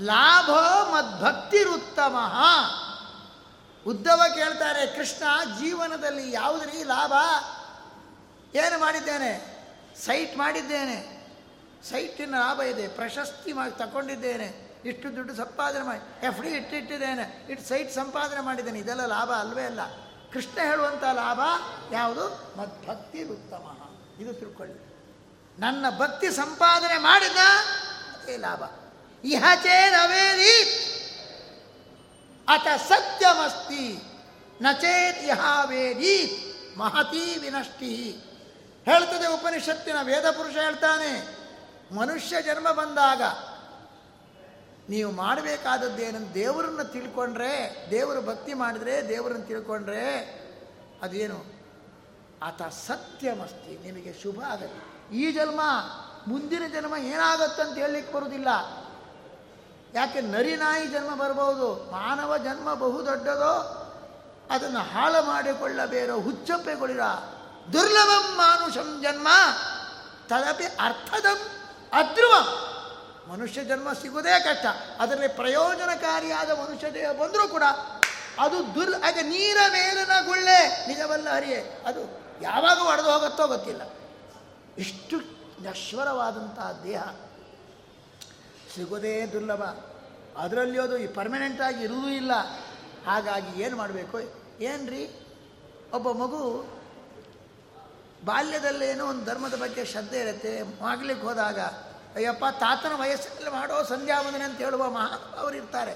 ಲಾಭ 0.05 0.51
ಮದ್ಭಕ್ತಿರುತ್ತಮ. 0.95 2.17
ಉದ್ದವ 3.87 4.23
ಕೇಳ್ತಾರೆ, 4.35 4.97
ಕೃಷ್ಣ, 4.97 5.25
ಜೀವನದಲ್ಲಿ 5.59 6.33
ಯಾವುದ್ರಿ 6.33 6.83
ಲಾಭ? 6.83 7.13
ಏನು 8.57 8.81
ಮಾಡಿದ್ದೇನೆ? 8.81 9.55
ಸೈಟ್ 10.05 10.37
ಮಾಡಿದ್ದೇನೆ. 10.37 11.27
ಸೈಟಿನ 11.91 12.31
ಲಾಭ 12.31 12.61
ಇದೆ. 12.61 12.89
ಪ್ರಶಸ್ತಿ 12.89 13.53
ಮಾಡಿ 13.53 13.79
ತಗೊಂಡಿದ್ದೇನೆ. 13.79 14.64
ಇಷ್ಟು 14.87 15.17
ದುಡ್ಡು 15.17 15.35
ಸಂಪಾದನೆ 15.35 15.83
ಮಾಡಿ, 15.83 16.27
ಎಫ್ 16.27 16.41
ಡಿ 16.43 16.49
ಇಟ್ಟಿಟ್ಟಿದ್ದೇನೆ 16.49 17.25
ಇಟ್ಟು 17.51 17.69
ಸೈಟ್ 17.69 17.93
ಸಂಪಾದನೆ 17.93 18.41
ಮಾಡಿದ್ದೇನೆ, 18.41 18.79
ಇದೆಲ್ಲ 18.79 19.05
ಲಾಭ 19.07 19.31
ಅಲ್ವೇ 19.33 19.65
ಅಲ್ಲ. 19.65 19.83
ಕೃಷ್ಣ 20.33 20.59
ಹೇಳುವಂಥ 20.65 21.05
ಲಾಭ 21.05 21.41
ಯಾವುದು? 21.93 22.25
ಮದ್ಭಕ್ತಿ 22.59 23.21
ಉತ್ತಮ. 23.25 23.65
ಇದು 24.23 24.33
ತಿಳ್ಕೊಳ್ಳಿ. 24.33 24.77
ನನ್ನ 25.59 25.87
ಭಕ್ತಿ 25.99 26.31
ಸಂಪಾದನೆ 26.31 26.99
ಮಾಡಿದ 26.99 27.41
ಅದೇ 28.15 28.37
ಲಾಭ. 28.37 28.63
ಇಹ 29.25 29.45
ನವೇದಿ 29.91 30.57
ಅತ 32.49 32.67
ಸತ್ಯಮಸ್ತಿ, 32.89 33.85
ನಚೇತ್ 34.61 35.23
ಇಹ 35.25 35.41
ವೇದಿ 35.65 36.17
ಮಹತಿ 36.79 37.39
ವಿನಷ್ಟಿ. 37.39 37.95
ಹೇಳ್ತದೆ 38.87 39.27
ಉಪನಿಷತ್ತಿನ 39.27 39.99
ವೇದ 40.03 40.31
ಪುರುಷ 40.31 40.57
ಹೇಳ್ತಾನೆ, 40.57 41.13
ಮನುಷ್ಯ 41.95 42.43
ಜನ್ಮ 42.43 42.71
ಬಂದಾಗ 42.73 43.23
ನೀವು 44.89 45.13
ಮಾಡಬೇಕಾದದ್ದೇನಂತ 45.13 46.33
ದೇವರನ್ನ 46.35 46.83
ತಿಳ್ಕೊಂಡ್ರೆ, 46.83 47.87
ದೇವರು 47.91 48.23
ಭಕ್ತಿ 48.23 48.55
ಮಾಡಿದ್ರೆ 48.55 49.09
ದೇವರನ್ನು 49.09 49.47
ತಿಳ್ಕೊಂಡ್ರೆ 49.47 50.19
ಅದೇನು? 51.03 51.45
ಆತ 52.43 52.63
ಸತ್ಯಮಸ್ತಿ, 52.63 53.87
ನಿಮಗೆ 53.87 54.23
ಶುಭ 54.23 54.43
ಆಗಲಿ. 54.43 54.95
ಈ 55.17 55.33
ಜನ್ಮ, 55.33 55.61
ಮುಂದಿನ 56.27 56.63
ಜನ್ಮ 56.73 56.97
ಏನಾಗತ್ತಂತ 56.97 57.79
ಹೇಳಲಿಕ್ಕೆ 57.79 58.13
ಬರುವುದಿಲ್ಲ 58.13 58.49
ಯಾಕೆ 59.95 60.21
ನರಿ 60.21 60.57
ನಾಯಿ 60.57 60.87
ಜನ್ಮ 60.87 61.15
ಬರಬಹುದು 61.15 61.91
ಮಾನವ 61.93 62.37
ಜನ್ಮ 62.37 62.75
ಬಹು 62.75 63.07
ದೊಡ್ಡದೋ? 63.07 63.81
ಅದನ್ನು 64.51 64.79
ಹಾಳು 64.79 65.27
ಮಾಡಿಕೊಳ್ಳಬೇರೋ 65.27 66.21
ಹುಚ್ಚಪ್ಪೆಗೊಳಿರ? 66.21 67.01
ದುರ್ಲಭಂ 67.73 68.37
ಮಾನುಷಂ 68.37 69.03
ಜನ್ಮ. 69.03 69.29
ತದಪಿ 70.27 70.65
ಅರ್ಥದಂ 70.65 71.39
ಅಧ್ರುವಂ. 71.93 72.74
ಮನುಷ್ಯ 73.29 73.65
ಜನ್ಮ 73.65 73.93
ಸಿಗೋದೇ 73.93 74.41
ಕಷ್ಟ. 74.41 74.67
ಅದರಲ್ಲಿ 74.99 75.29
ಪ್ರಯೋಜನಕಾರಿಯಾದ 75.29 76.51
ಮನುಷ್ಯ 76.51 76.95
ದೇಹ 76.95 77.13
ಬಂದರೂ 77.13 77.49
ಕೂಡ 77.49 77.63
ಅದು 78.39 78.75
ದುರ್ 78.75 78.95
ಆಗ 78.95 79.19
ನೀರ 79.23 79.57
ಮೇಲಿನ 79.73 80.27
ಗುಳ್ಳೆ. 80.27 80.87
ನಿಜವಲ್ಲ 80.87 81.29
ಹರಿಯೇ? 81.31 81.83
ಅದು 81.87 82.01
ಯಾವಾಗ 82.43 82.79
ಒಡೆದು 82.79 83.13
ಹೋಗುತ್ತೋ 83.13 83.47
ಗೊತ್ತಿಲ್ಲ. 83.47 83.83
ಇಷ್ಟು 84.79 85.17
ನಶ್ವರವಾದಂತಹ 85.63 86.81
ದೇಹ 86.85 87.03
ಸಿಗೋದೇ 88.75 89.27
ದುರ್ಲಭ. 89.27 89.63
ಅದರಲ್ಲಿ 90.39 90.81
ಅದು 90.81 90.99
ಈ 90.99 91.07
ಪರ್ಮನೆಂಟಾಗಿ 91.07 91.85
ಇರುವುದೂ 91.85 92.09
ಇಲ್ಲ. 92.09 92.33
ಹಾಗಾಗಿ 93.07 93.63
ಏನು 93.63 93.77
ಮಾಡಬೇಕು? 93.77 94.21
ಏನ್ರಿ? 94.61 95.27
ಒಬ್ಬ 95.93 96.11
ಮಗು 96.11 96.67
ಬಾಲ್ಯದಲ್ಲೇನೋ 98.25 99.07
ಒಂದು 99.07 99.25
ಧರ್ಮದ 99.25 99.55
ಬಗ್ಗೆ 99.55 99.85
ಶ್ರದ್ಧೆ 99.85 100.21
ಇರುತ್ತೆ. 100.21 100.63
ಮಾಡ್ಲಿಕ್ಕೆ 100.83 101.27
ಹೋದಾಗ 101.27 101.59
ಅಯ್ಯಪ್ಪ, 102.15 102.45
ತಾತನ 102.61 102.93
ವಯಸ್ಸಿನಲ್ಲಿ 103.01 103.51
ಮಾಡೋ 103.51 103.83
ಸಂಧ್ಯಾ 103.83 104.21
ವಂದನೆ 104.21 104.45
ಅಂತ 104.45 104.59
ಹೇಳುವ 104.59 104.91
ಮಹಾನುಭಾವರು 104.91 105.57
ಇರ್ತಾರೆ. 105.57 105.95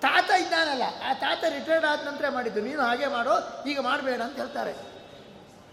ತಾತ 0.00 0.30
ಇದ್ದಾನಲ್ಲ, 0.30 0.82
ಆ 1.10 1.12
ತಾತ 1.14 1.44
ರಿಟೈರ್ಡ್ 1.48 1.86
ಆದ 1.86 2.06
ನಂತರ 2.06 2.28
ಮಾಡಿದ್ದು, 2.28 2.60
ನೀನು 2.60 2.82
ಹಾಗೆ 2.82 3.06
ಮಾಡೋ 3.06 3.64
ಈಗ 3.66 3.80
ಮಾಡಬೇಡ 3.80 4.22
ಅಂತ 4.22 4.36
ಹೇಳ್ತಾರೆ. 4.36 4.74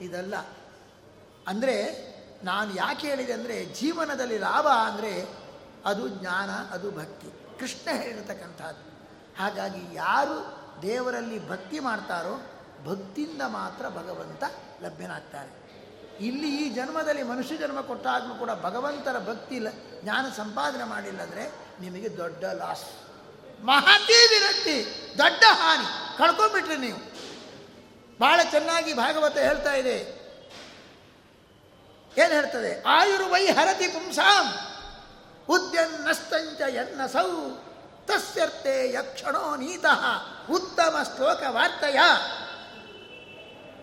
ಇದಲ್ಲ. 0.01 0.35
ಅಂದರೆ, 1.47 1.75
ನಾನು 2.43 2.75
ಯಾಕೆ 2.75 3.07
ಹೇಳಿದೆ 3.07 3.33
ಅಂದರೆ, 3.33 3.65
ಜೀವನದಲ್ಲಿ 3.65 4.37
ಲಾಭ 4.37 4.67
ಅಂದರೆ, 4.67 5.25
ಅದು 5.85 6.07
ಜ್ಞಾನ, 6.07 6.49
ಅದು 6.73 6.91
ಭಕ್ತಿ. 6.91 7.59
ಕೃಷ್ಣ 7.59 7.91
ಹೇಳಿರ್ತಕ್ಕಂಥದ್ದು. 7.91 8.93
ಹಾಗಾಗಿ 9.39 9.95
ಯಾರು 9.95 10.63
ದೇವರಲ್ಲಿ 10.81 11.49
ಭಕ್ತಿ 11.49 11.79
ಮಾಡ್ತಾರೋ, 11.79 12.41
ಭಕ್ತಿಯಿಂದ 12.85 13.41
ಮಾತ್ರ 13.41 13.89
ಭಗವಂತ 13.89 14.43
ಲಭ್ಯನಾಗ್ತಾರೆ. 14.81 15.62
ಇಲ್ಲಿ 16.19 16.57
ಈ 16.57 16.69
ಜನ್ಮದಲ್ಲಿ 16.69 17.23
ಮನುಷ್ಯ 17.23 17.57
ಜನ್ಮ 17.57 17.81
ಕೊಟ್ಟಾಗಲೂ 17.81 18.35
ಕೂಡ 18.35 18.51
ಭಗವಂತನ 18.51 19.19
ಭಕ್ತಿ 19.19 19.59
ಜ್ಞಾನ 20.03 20.25
ಸಂಪಾದನೆ 20.37 20.83
ಮಾಡಿಲ್ಲ 20.83 21.21
ಅಂದರೆ 21.21 21.51
ನಿಮಗೆ 21.81 22.17
ದೊಡ್ಡ 22.17 22.43
ಲಾಸ್ 22.45 22.83
ಮಹತಿ 23.63 24.13
ವಿರಕ್ತಿ, 24.13 24.85
ದೊಡ್ಡ 25.17 25.43
ಹಾನಿ. 25.51 26.17
ಕಳ್ಕೊಂಡ್ಬಿಟ್ರಿ 26.17 26.77
ನೀವು. 26.77 26.97
ಬಹಳ 28.19 28.39
ಚೆನ್ನಾಗಿ 28.51 28.93
ಭಾಗವತ 28.93 29.37
ಹೇಳ್ತಾ 29.37 29.73
ಇದೆ. 29.73 30.23
ಏನು 32.17 32.33
ಹೇಳ್ತದೆ? 32.33 32.83
ಆಯುರ್ವೈ 32.87 33.47
ಹರತಿ 33.47 33.87
ಪುಂಸಾಂ. 33.87 34.45
ಉದ್ಯನ್ನಸ್ತಂಚ 35.49 36.61
ಎನ್ನಸೌ. 36.61 37.49
ತಸ್ಯರ್ಥೆ 38.05 38.93
ಯಕ್ಷಣೋ 38.93 39.55
ನೀತಃ. 39.55 40.05
ಉತ್ತಮ 40.49 40.97
ಶ್ಲೋಕ 41.15 41.43
ವಾರ್ತೆಯ 41.47 41.99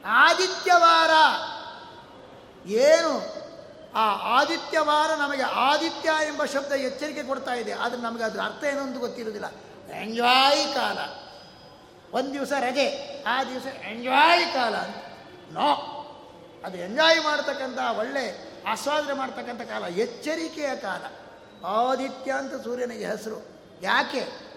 ಆದಿತ್ಯವಾರ. 0.07 1.11
ಏನು? 2.67 3.41
ಆ 3.95 4.17
ಆದಿತ್ಯವಾರ 4.39 5.15
ನಮಗೆ 5.15 5.43
ಆದಿತ್ಯ 5.43 6.11
ಎಂಬ 6.27 6.45
ಶಬ್ದ 6.45 6.73
ಎಚ್ಚರಿಕೆ 6.73 7.23
ಕೊಡ್ತಾ 7.23 7.55
ಇದೆ. 7.55 7.73
ಆದರೆ 7.73 8.01
ನಮಗೆ 8.01 8.25
ಅದರ 8.25 8.41
ಅರ್ಥ 8.41 8.65
ಏನು 8.65 8.81
ಅಂತ 8.81 8.99
ಗೊತ್ತಿರೋದಿಲ್ಲ 8.99 9.53
ಎಂಜಾಯ್ 10.01 10.75
ಕಾಲ. 10.75 10.99
ಒಂದು 12.13 12.33
ದಿವಸ 12.33 12.53
ರಜೆ, 12.53 13.19
ಆ 13.27 13.45
ದಿವಸ 13.45 13.67
ಎಂಜಾಯ್ 13.67 14.55
ಕಾಲ 14.55 14.75
ಅಂತ. 14.75 14.97
ನೋ 15.53 15.97
ಅದು 16.65 16.79
ಎಂಜಾಯ್ 16.79 17.25
ಮಾಡ್ತಕ್ಕಂಥ, 17.25 17.79
ಒಳ್ಳೆ 17.99 18.53
ಆಸ್ವಾದನೆ 18.69 19.13
ಮಾಡ್ತಕ್ಕಂಥ 19.13 19.61
ಕಾಲ, 19.61 19.85
ಎಚ್ಚರಿಕೆಯ 19.85 20.77
ಕಾಲ. 20.77 21.05
ಆದಿತ್ಯ 21.67 22.33
ಅಂತ 22.33 22.65
ಸೂರ್ಯನಿಗೆ 22.65 23.07
ಹೆಸರು. 23.07 23.49
ಯಾಕೆ? 23.83 24.51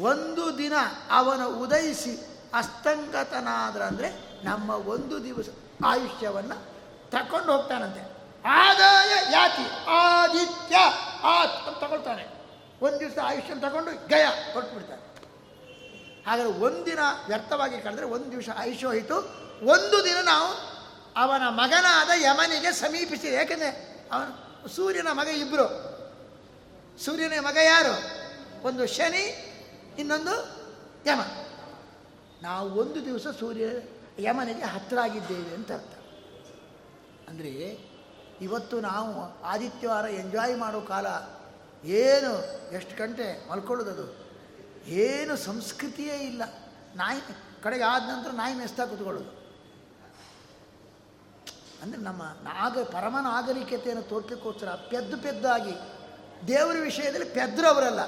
ಒಂದು 0.00 0.58
ದಿನ 0.58 0.72
ಅವನ 1.10 1.44
ಉದಯಿಸಿ 1.44 2.26
ಅಸ್ತಂಗತನಾದ್ರ 2.54 3.82
ಅಂದರೆ 3.82 4.10
ನಮ್ಮ 4.44 4.70
ಒಂದು 4.70 5.24
ದಿವಸ. 5.24 5.46
ಆಯುಷ್ಯವನ್ನು 5.84 6.56
ತಕೊಂಡು 7.10 7.52
ಹೋಗ್ತಾನಂತೆ. 7.52 8.00
ಆದಾಯ 8.48 9.10
ಯಾತಿ 9.32 9.84
ಆದಿತ್ಯ 9.88 10.76
ಆ 11.22 11.44
ತಗೊಳ್ತಾನೆ. 11.80 12.26
ಒಂದು 12.82 13.00
ದಿವಸ 13.00 13.18
ಆಯುಷ್ಯ 13.24 13.54
ತಗೊಂಡು 13.54 14.08
ಗಯ 14.08 14.24
ಹೊರಟ್ಬಿಡ್ತಾನೆ 14.24 15.14
ಹಾಗಾದ್ರೆ 16.26 16.52
ಒಂದಿನ 16.52 16.98
ವ್ಯರ್ಥವಾಗಿ 17.26 17.80
ಕಳೆದ್ರೆ 17.80 18.06
ಒಂದು 18.06 18.30
ದಿವಸ 18.30 18.48
ಆಯುಷ್ಯ 18.56 18.86
ಹೋಯಿತು. 18.86 19.16
ಒಂದು 19.66 20.04
ದಿನ 20.04 20.16
ನಾವು 20.24 20.74
ಅವನ 21.16 21.42
ಮಗನಾದ 21.48 22.10
ಯಮನಿಗೆ 22.22 22.72
ಸಮೀಪಿಸಿದೆ. 22.72 23.34
ಯಾಕೆಂದರೆ 23.34 23.68
ಅವನು 24.12 24.68
ಸೂರ್ಯನ 24.68 25.08
ಮಗ 25.12 25.28
ಇಬ್ಬರು 25.28 25.94
ಸೂರ್ಯನ 27.04 27.32
ಮಗ 27.40 27.56
ಯಾರು? 27.64 28.24
ಒಂದು 28.66 28.86
ಶನಿ, 28.86 29.54
ಇನ್ನೊಂದು 29.98 30.34
ಯಮ. 31.06 31.20
ನಾವು 32.42 32.70
ಒಂದು 32.70 33.04
ದಿವಸ 33.04 33.26
ಸೂರ್ಯ 33.40 33.66
ಯಮನಿಗೆ 34.18 34.62
ಹತ್ತಿರ 34.62 34.98
ಆಗಿದ್ದೇವೆ 34.98 35.54
ಅಂತ 35.54 35.72
ಅರ್ಥ. 35.72 35.94
ಅಂದರೆ 37.28 37.78
ಇವತ್ತು 38.40 38.80
ನಾವು 38.80 39.42
ಆದಿತ್ಯವಾರ 39.42 40.04
ಎಂಜಾಯ್ 40.04 40.58
ಮಾಡೋ 40.58 40.80
ಕಾಲ 40.80 41.06
ಏನು, 41.84 42.32
ಎಷ್ಟು 42.74 42.96
ಗಂಟೆ 42.96 43.50
ಮಲ್ಕೊಳ್ಳೋದದು? 43.50 44.24
ಏನು 44.86 45.36
ಸಂಸ್ಕೃತಿಯೇ 45.36 46.16
ಇಲ್ಲ. 46.16 46.42
ನಾಯಿ 46.96 47.20
ಕಡೆಗೆ 47.62 47.84
ಆದ 47.84 48.02
ನಂತರ 48.02 48.30
ನಾಯಿ 48.30 48.54
ಮೆಸ್ತಾ 48.54 48.86
ಕೂತ್ಕೊಳ್ಳೋದು. 48.86 49.44
ಅಂದರೆ 51.82 52.00
ನಮ್ಮ 52.00 52.22
ನಾಗ, 52.22 52.78
ಪರಮ 52.78 53.16
ನಾಗರಿಕತೆಯನ್ನು 53.20 54.02
ತೋರ್ಲಿಕ್ಕೋಸ್ಕರ 54.02 54.68
ಪೆದ್ದು 54.68 55.16
ಪೆದ್ದಾಗಿ 55.18 55.74
ದೇವರ 56.48 56.76
ವಿಷಯದಲ್ಲಿ 56.80 57.28
ಪೆದ್ರವರಲ್ಲ 57.28 58.00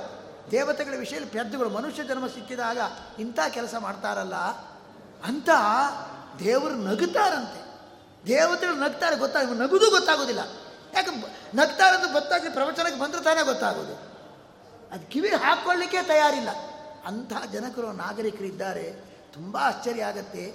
ದೇವತೆಗಳ 0.50 0.94
ವಿಷಯದಲ್ಲಿ 0.96 1.32
ಪೆದ್ದುಗಳು 1.32 1.68
ಮನುಷ್ಯ 1.68 2.04
ಜನ್ಮ 2.04 2.26
ಸಿಕ್ಕಿದಾಗ 2.26 2.78
ಇಂಥ 3.18 3.38
ಕೆಲಸ 3.50 3.74
ಮಾಡ್ತಾರಲ್ಲ. 3.78 4.34
ಅಂತ 5.24 5.48
ದೇವರು 6.38 6.74
ನಗುತ್ತಾರಂತೆ. 6.74 7.66
ದೇವತೆಗಳು 8.26 8.76
ನಗ್ತಾರೆ, 8.76 9.16
ಗೊತ್ತಾಗ 9.16 9.52
ನಗುದು 9.52 9.90
ಗೊತ್ತಾಗೋದಿಲ್ಲ. 9.90 10.40
ಯಾಕೆ 10.94 11.10
ನಗ್ತಾರಂತ 11.56 12.12
ಗೊತ್ತಾಗಿ 12.12 12.48
ಪ್ರವಚನಕ್ಕೆ 12.48 13.00
ಬಂದ್ರೆ 13.00 13.24
ತಾನೇ 13.24 13.42
ಗೊತ್ತಾಗೋದು. 13.42 14.16
ಅದು 14.92 15.10
ಕಿವಿ 15.10 15.28
ಹಾಕ್ಕೊಳ್ಳಿಕ್ಕೆ 15.28 16.02
ತಯಾರಿಲ್ಲ. 16.02 16.48
ಅಂಥ 17.06 17.32
ಜನಕರು, 17.52 17.92
ನಾಗರಿಕರು 17.92 18.44
ಇದ್ದಾರೆ. 18.44 18.92
ತುಂಬ 19.32 19.56
ಆಶ್ಚರ್ಯ 19.56 20.04
ಆಗತ್ತೆ. 20.04 20.54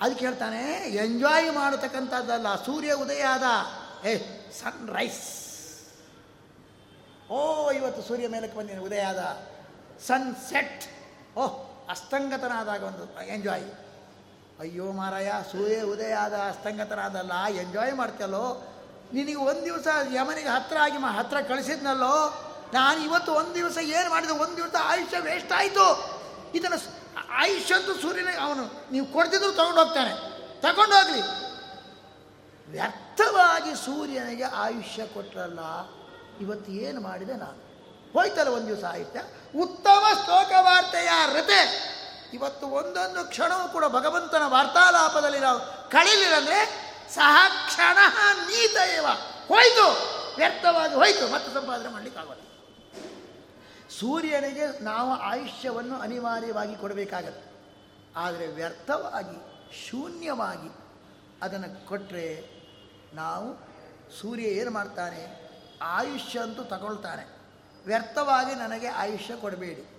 ಅದಕ್ಕೆ 0.00 0.26
ಹೇಳ್ತಾನೆ, 0.26 0.72
ಎಂಜಾಯ್ 0.94 1.52
ಮಾಡತಕ್ಕಂಥದ್ದಲ್ಲ, 1.52 2.64
ಸೂರ್ಯ 2.64 2.92
ಉದಯ 2.92 3.22
ಆದ 3.22 3.42
ಏ 4.06 4.18
ಸನ್ 4.60 4.88
ರೈಸ್ 4.88 5.40
ಓ, 7.30 7.70
ಇವತ್ತು 7.70 8.02
ಸೂರ್ಯ 8.02 8.28
ಮೇಲಕ್ಕೆ 8.28 8.58
ಬಂದಿನ, 8.58 8.80
ಉದಯ 8.80 9.00
ಆದ 9.00 9.38
ಸನ್ಸೆಟ್. 10.06 10.84
ಓಹ್ 11.38 11.90
ಅಸ್ತಂಗತನಾದಾಗ 11.90 12.82
ಒಂದು, 12.82 13.26
ಎಂಜಾಯ್. 13.28 13.83
ಅಯ್ಯೋ 14.60 14.92
ಮಾರಾಯ, 14.92 15.32
ಸೂರ್ಯ 15.52 15.82
ಉದಯ 15.82 16.12
ಆದ 16.12 16.32
ಅಸ್ತಂಗತನಾದಲ್ಲ 16.32 17.32
ಎಂಜಾಯ್ 17.46 17.94
ಮಾಡ್ತಲ್ಲೋ 17.94 18.70
ನಿನಗೆ 19.12 19.34
ಒಂದು 19.34 19.64
ದಿವಸ 19.64 19.86
ಯಮನಿಗೆ 20.12 20.48
ಹತ್ರ 20.48 20.76
ಆಗಿ 20.80 20.98
ಮಾ 20.98 21.08
ಹತ್ರ 21.08 21.40
ಕಳಿಸಿದ್ನಲ್ಲೋ? 21.40 22.40
ನಾನು 22.72 23.04
ಇವತ್ತು 23.04 23.32
ಒಂದು 23.32 23.54
ದಿವಸ 23.54 23.78
ಏನು 23.78 24.10
ಮಾಡಿದೆ? 24.10 24.32
ಒಂದು 24.32 24.56
ದಿವಸ 24.56 24.74
ಆಯುಷ್ಯ 24.82 25.18
ವೇಸ್ಟ್ 25.18 25.52
ಆಯಿತು. 25.52 25.86
ಇದನ್ನು 26.54 26.78
ಆಯುಷ್ಯ 27.30 27.74
ಅಂತೂ 27.74 27.94
ಸೂರ್ಯನ 27.94 28.28
ಅವನು 28.40 28.92
ನೀವು 28.92 29.06
ಕೊಡ್ತಿದ್ರು 29.06 29.52
ತಗೊಂಡು 29.52 29.80
ಹೋಗ್ತಾನೆ. 29.80 30.10
ತಗೊಂಡು 30.60 30.94
ಹೋಗ್ಲಿ. 30.96 31.22
ವ್ಯರ್ಥವಾಗಿ 32.72 33.74
ಸೂರ್ಯನಿಗೆ 33.84 34.44
ಆಯುಷ್ಯ 34.44 35.06
ಕೊಟ್ಟರಲ್ಲ 35.06 35.60
ಇವತ್ತು 36.40 36.72
ಏನು 36.72 37.00
ಮಾಡಿದೆ 37.00 37.34
ನಾನು? 37.34 37.58
ಹೋಯ್ತಲ್ಲ 38.12 38.48
ಒಂದು 38.48 38.66
ದಿವಸ 38.66 38.84
ಆಯುಷ್ಯ? 38.84 39.22
ಉತ್ತಮ 39.60 40.04
ಶ್ಲೋಕ 40.24 40.52
ವಾರ್ತೆಯ 40.60 41.10
ರತೆ. 41.26 41.93
ಇವತ್ತು 42.34 42.66
ಒಂದೊಂದು 42.66 43.28
ಕ್ಷಣವೂ 43.28 43.68
ಕೂಡ 43.68 43.84
ಭಗವಂತನ 43.84 44.42
ವಾರ್ತಾಲಾಪದಲ್ಲಿ 44.46 45.40
ನಾವು 45.40 45.90
ಕಳೀಲಿಲ್ಲಂದ್ರೆ 45.90 46.58
ಸಹ 47.14 47.66
ಕ್ಷಣ 47.66 47.98
ನೀತ 48.46 48.76
ಏವ 48.94 49.06
ಹೋಯ್ತು, 49.48 49.86
ವ್ಯರ್ಥವಾಗಿ 50.36 50.94
ಹೋಯ್ತು, 50.94 51.32
ಮತ್ತೆ 51.32 51.54
ಸಂಪಾದನೆ 51.54 51.88
ಮಾಡಲಿಕ್ಕಾಗಲ್ಲ 51.88 52.40
ಸೂರ್ಯನಿಗೆ 54.00 54.82
ನಾವು 54.82 55.10
ಆಯುಷ್ಯವನ್ನು 55.10 56.00
ಅನಿವಾರ್ಯವಾಗಿ 56.00 56.76
ಕೊಡಬೇಕಾಗತ್ತೆ. 56.76 57.54
ಆದರೆ 58.16 58.46
ವ್ಯರ್ಥವಾಗಿ, 58.46 59.36
ಶೂನ್ಯವಾಗಿ 59.88 60.70
ಅದನ್ನು 61.42 61.86
ಕೊಟ್ಟರೆ 61.86 62.50
ನಾವು 63.14 63.48
ಸೂರ್ಯ 64.20 64.42
ಏನು 64.42 64.70
ಮಾಡ್ತಾನೆ? 64.70 65.50
ಆಯುಷ್ಯ 65.82 66.38
ಅಂತೂ 66.40 66.62
ತಗೊಳ್ತಾನೆ. 66.62 67.24
ವ್ಯರ್ಥವಾಗಿ 67.86 68.54
ನನಗೆ 68.54 68.86
ಆಯುಷ್ಯ 68.86 69.36
ಕೊಡಬೇಡಿ. 69.36 69.93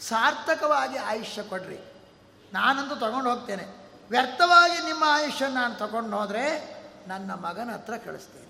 ಸಾರ್ಥಕವಾಗಿ 0.00 0.96
ಆಯುಷ್ಯ 0.96 1.42
ಕೊಡ್ರಿ. 1.42 1.78
ನಾನಂತೂ 2.52 2.94
ತಗೊಂಡು 2.94 3.30
ಹೋಗ್ತೇನೆ. 3.30 3.64
ವ್ಯರ್ಥವಾಗಿ 4.10 4.84
ನಿಮ್ಮ 4.84 5.04
ಆಯುಷ್ಯ 5.06 5.48
ನಾನು 5.48 5.74
ತಗೊಂಡು 5.74 6.16
ಹೋದರೆ 6.16 6.78
ನನ್ನ 7.08 7.32
ಮಗನ 7.32 7.70
ಹತ್ರ 7.72 7.96
ಕಳಿಸ್ತೇನೆ. 7.96 8.48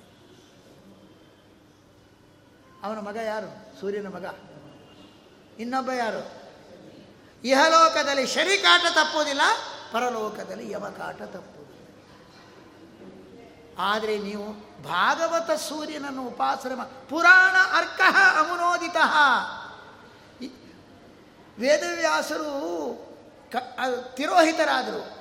ಅವನ 2.83 2.99
ಮಗ 2.99 3.17
ಯಾರು? 3.17 3.81
ಸೂರ್ಯನ 3.81 4.07
ಮಗ. 4.07 4.25
ಇನ್ನೊಬ್ಬ 5.61 5.91
ಯಾರು? 5.91 6.39
ಇಹಲೋಕದಲ್ಲಿ 7.45 8.27
ಶರಿಕಾಟ 8.27 8.81
ತಪ್ಪುವುದಿಲ್ಲ, 8.81 9.41
ಪರಲೋಕದಲ್ಲಿ 9.93 10.71
ಯಮಕಾಟ 10.71 11.23
ತಪ್ಪುವುದಿಲ್ಲ. 11.23 11.59
ಆದರೆ 13.79 14.19
ನೀವು 14.19 14.53
ಭಾಗವತ 14.83 15.51
ಸೂರ್ಯನನ್ನು 15.51 16.23
ಉಪಾಸನೆ 16.23 17.09
ಪುರಾಣ 17.09 17.79
ಅರ್ಕಃ 17.79 18.39
ಅಮುನೋದಿತ. 18.39 18.97
ವೇದವ್ಯಾಸರು 21.59 22.51
ಕ 23.53 23.57
ತಿರೋಹಿತರಾದರು. 24.15 25.19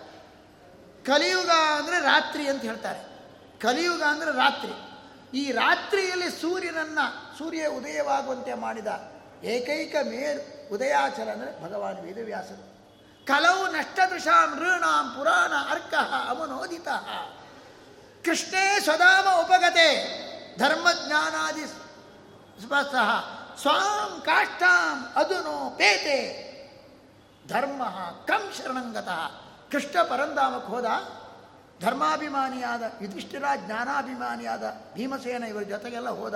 ಕಲಿಯುಗ 1.06 1.50
ಅಂದರೆ 1.50 2.00
ರಾತ್ರಿ 2.00 2.48
ಅಂತ 2.48 2.62
ಹೇಳ್ತಾರೆ. 2.62 3.00
ಕಲಿಯುಗ 3.60 4.04
ಅಂದರೆ 4.04 4.32
ರಾತ್ರಿ. 4.32 4.74
ಈ 5.38 5.52
ರಾತ್ರಿಯಲ್ಲಿ 5.52 6.42
ಸೂರ್ಯನನ್ನು, 6.42 7.38
ಸೂರ್ಯ 7.38 7.68
ಉದಯವಾಗುವಂತೆ 7.68 8.54
ಮಾಡಿದ 8.54 8.88
ಏಕೈಕ 9.44 9.96
ಮೇರು 10.04 10.74
ಉದಯಾಚಲ 10.74 11.30
ಅಂದರೆ 11.30 11.64
ಭಗವಾನ್ 11.64 12.00
ವೇದವ್ಯಾಸರು. 12.00 12.78
ಕಲವು 13.26 13.68
ನಷ್ಟದೃಶಾಂ 13.68 14.60
ಋಣಾಂ 14.60 15.16
ಪುರಾಣ 15.16 15.54
ಅರ್ಕ 15.70 15.94
ಅಮನೋದಿತ. 16.30 16.88
ಕೃಷ್ಣೇ 18.26 18.80
ಸ್ವಧಾಮ 18.80 19.28
ಉಪಗತೆ 19.40 19.88
ಧರ್ಮಜ್ಞಾನಾದಿ 20.60 21.66
ಸ್ಪಷ್ಟಃ 22.62 23.37
ಸ್ವಾಂ 23.62 24.22
ಕಾಷ್ಟಾಂ 24.22 25.14
ಅದುನೋ 25.16 25.70
ಪೇತೆ. 25.70 26.48
ಧರ್ಮ 27.48 27.84
ಕಂ 28.26 28.52
ಶರಣಂಗತಃ. 28.58 29.32
ಕೃಷ್ಣ 29.72 30.02
ಪರಂಧಾಮಕ್ಕೆ 30.02 30.72
ಹೋದ 30.72 30.86
ಧರ್ಮಾಭಿಮಾನಿಯಾದ, 31.82 32.84
ಯುಧಿಷ್ಠಿರ 33.02 33.44
ಜ್ಞಾನಾಭಿಮಾನಿಯಾದ 33.56 34.64
ಭೀಮಸೇನ 34.94 35.44
ಇವರ 35.44 35.62
ಜೊತೆಗೆಲ್ಲ 35.62 36.10
ಹೋದ 36.10 36.34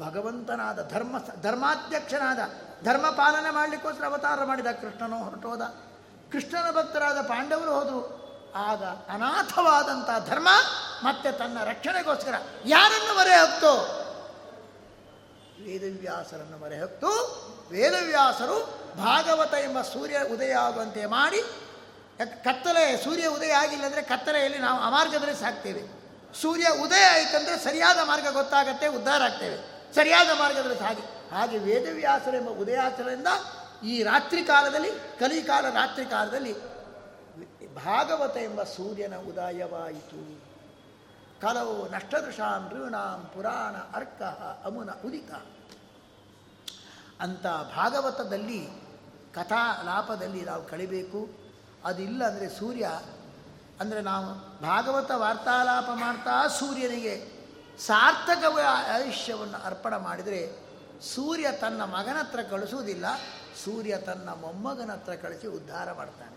ಭಗವಂತನಾದ, 0.00 0.90
ಧರ್ಮ 0.90 1.16
ಧರ್ಮಾಧ್ಯಕ್ಷನಾದ, 1.42 2.38
ಧರ್ಮ 2.84 3.10
ಪಾಲನೆ 3.10 3.50
ಮಾಡಲಿಕ್ಕೋಸ್ಕರ 3.50 4.04
ಅವತಾರ 4.04 4.44
ಮಾಡಿದ 4.44 4.66
ಕೃಷ್ಣನು 4.66 5.18
ಹೊರಟೋದ 5.24 5.62
ಕೃಷ್ಣನ 6.32 6.70
ಭಕ್ತರಾದ 6.70 7.20
ಪಾಂಡವರು 7.20 7.74
ಹೋದರು. 7.74 8.22
ಆಗ 8.56 8.84
ಅನಾಥವಾದಂಥ 8.84 10.30
ಧರ್ಮ 10.30 10.48
ಮತ್ತೆ 11.02 11.32
ತನ್ನ 11.32 11.58
ರಕ್ಷಣೆಗೋಸ್ಕರ 11.64 12.34
ಯಾರನ್ನು 12.66 13.14
ಹೊತ್ತು 13.38 14.01
ವೇದವ್ಯಾಸರನ್ನು 15.66 16.80
ಹೊತ್ತು 16.80 17.10
ವೇದವ್ಯಾಸರು 17.70 18.56
ಭಾಗವತ 18.96 19.54
ಎಂಬ 19.54 19.80
ಸೂರ್ಯ 19.80 20.18
ಉದಯ 20.32 20.52
ಆಗುವಂತೆ 20.52 21.06
ಮಾಡಿ 21.06 21.42
ಕತ್ತಲೆ, 22.44 23.04
ಸೂರ್ಯ 23.04 23.26
ಉದಯ 23.26 23.50
ಆಗಿಲ್ಲ 23.50 23.84
ಅಂದರೆ 23.84 24.02
ಕತ್ತಲೆಯಲ್ಲಿ 24.02 24.58
ನಾವು 24.58 24.80
ಅಮಾರ್ಗದಲ್ಲಿ 24.80 25.34
ಸಾಕ್ತೇವೆ. 25.34 25.82
ಸೂರ್ಯ 26.42 26.66
ಉದಯ 26.82 27.02
ಆಯಿತಂದರೆ 27.02 27.64
ಸರಿಯಾದ 27.64 27.98
ಮಾರ್ಗ 28.06 28.26
ಗೊತ್ತಾಗತ್ತೆ, 28.32 28.86
ಉದ್ಧಾರ 28.86 29.22
ಆಗ್ತೇವೆ. 29.22 29.56
ಸರಿಯಾದ 29.94 30.38
ಮಾರ್ಗದಲ್ಲಿ 30.38 30.78
ಸಾಗಿ. 30.78 31.34
ಹಾಗೆ 31.34 31.58
ವೇದವ್ಯಾಸರೆಂಬ 31.58 32.48
ಉದಯಾಚರಣೆಯಿಂದ 32.48 33.26
ಈ 33.84 34.02
ರಾತ್ರಿ 34.02 34.44
ಕಾಲದಲ್ಲಿ 34.44 34.90
ಕಲಿಕಾಲ 34.90 35.70
ರಾತ್ರಿ 35.70 36.04
ಕಾಲದಲ್ಲಿ 36.04 36.54
ಭಾಗವತ 37.74 38.36
ಎಂಬ 38.36 38.62
ಸೂರ್ಯನ 38.62 39.16
ಉದಯವಾಯಿತು. 39.16 40.51
ಕಲವು 41.42 41.76
ನಷ್ಟದೃಶಾಂ 41.94 42.62
ಋಣಾಂ 42.72 43.20
ಪುರಾಣ 43.34 43.74
ಅರ್ಕ 43.98 44.22
ಅಮುನ 44.66 44.90
ಉದಿತ. 45.06 45.32
ಅಂತ 47.24 47.46
ಭಾಗವತದಲ್ಲಿ 47.76 48.60
ಕಥಾಲಾಪದಲ್ಲಿ 49.36 50.42
ನಾವು 50.50 50.62
ಕಳಿಬೇಕು. 50.72 51.20
ಅದಿಲ್ಲ 51.88 52.20
ಅಂದರೆ 52.30 52.46
ಸೂರ್ಯ, 52.58 52.86
ಅಂದರೆ 53.80 54.00
ನಾವು 54.08 54.26
ಭಾಗವತ 54.62 55.10
ವಾರ್ತಾಲಾಪ 55.22 55.88
ಮಾಡ್ತಾ 56.02 56.34
ಸೂರ್ಯನಿಗೆ 56.58 57.14
ಸಾರ್ಥಕ 57.86 58.42
ಆಯುಷ್ಯವನ್ನು 58.94 59.58
ಅರ್ಪಣೆ 59.68 59.98
ಮಾಡಿದರೆ 60.08 60.40
ಸೂರ್ಯ 61.14 61.46
ತನ್ನ 61.62 61.82
ಮಗನ 61.94 62.18
ಹತ್ರ 62.20 62.40
ಕಳಿಸುವುದಿಲ್ಲ, 62.50 63.06
ಸೂರ್ಯ 63.64 63.94
ತನ್ನ 64.08 64.28
ಮೊಮ್ಮಗನ 64.42 64.90
ಹತ್ರ 64.92 65.14
ಕಳಿಸಿ 65.22 65.46
ಉದ್ಧಾರ 65.58 65.88
ಮಾಡ್ತಾನೆ. 66.00 66.36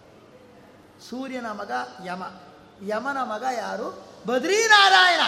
ಸೂರ್ಯನ 1.10 1.48
ಮಗ 1.62 1.72
ಯಮ. 2.06 2.24
ಯಮನ 2.84 3.18
ಮಗ 3.18 3.44
ಯಾರು? 3.58 4.08
ಬದ್ರೀನಾರಾಯಣ. 4.28 5.20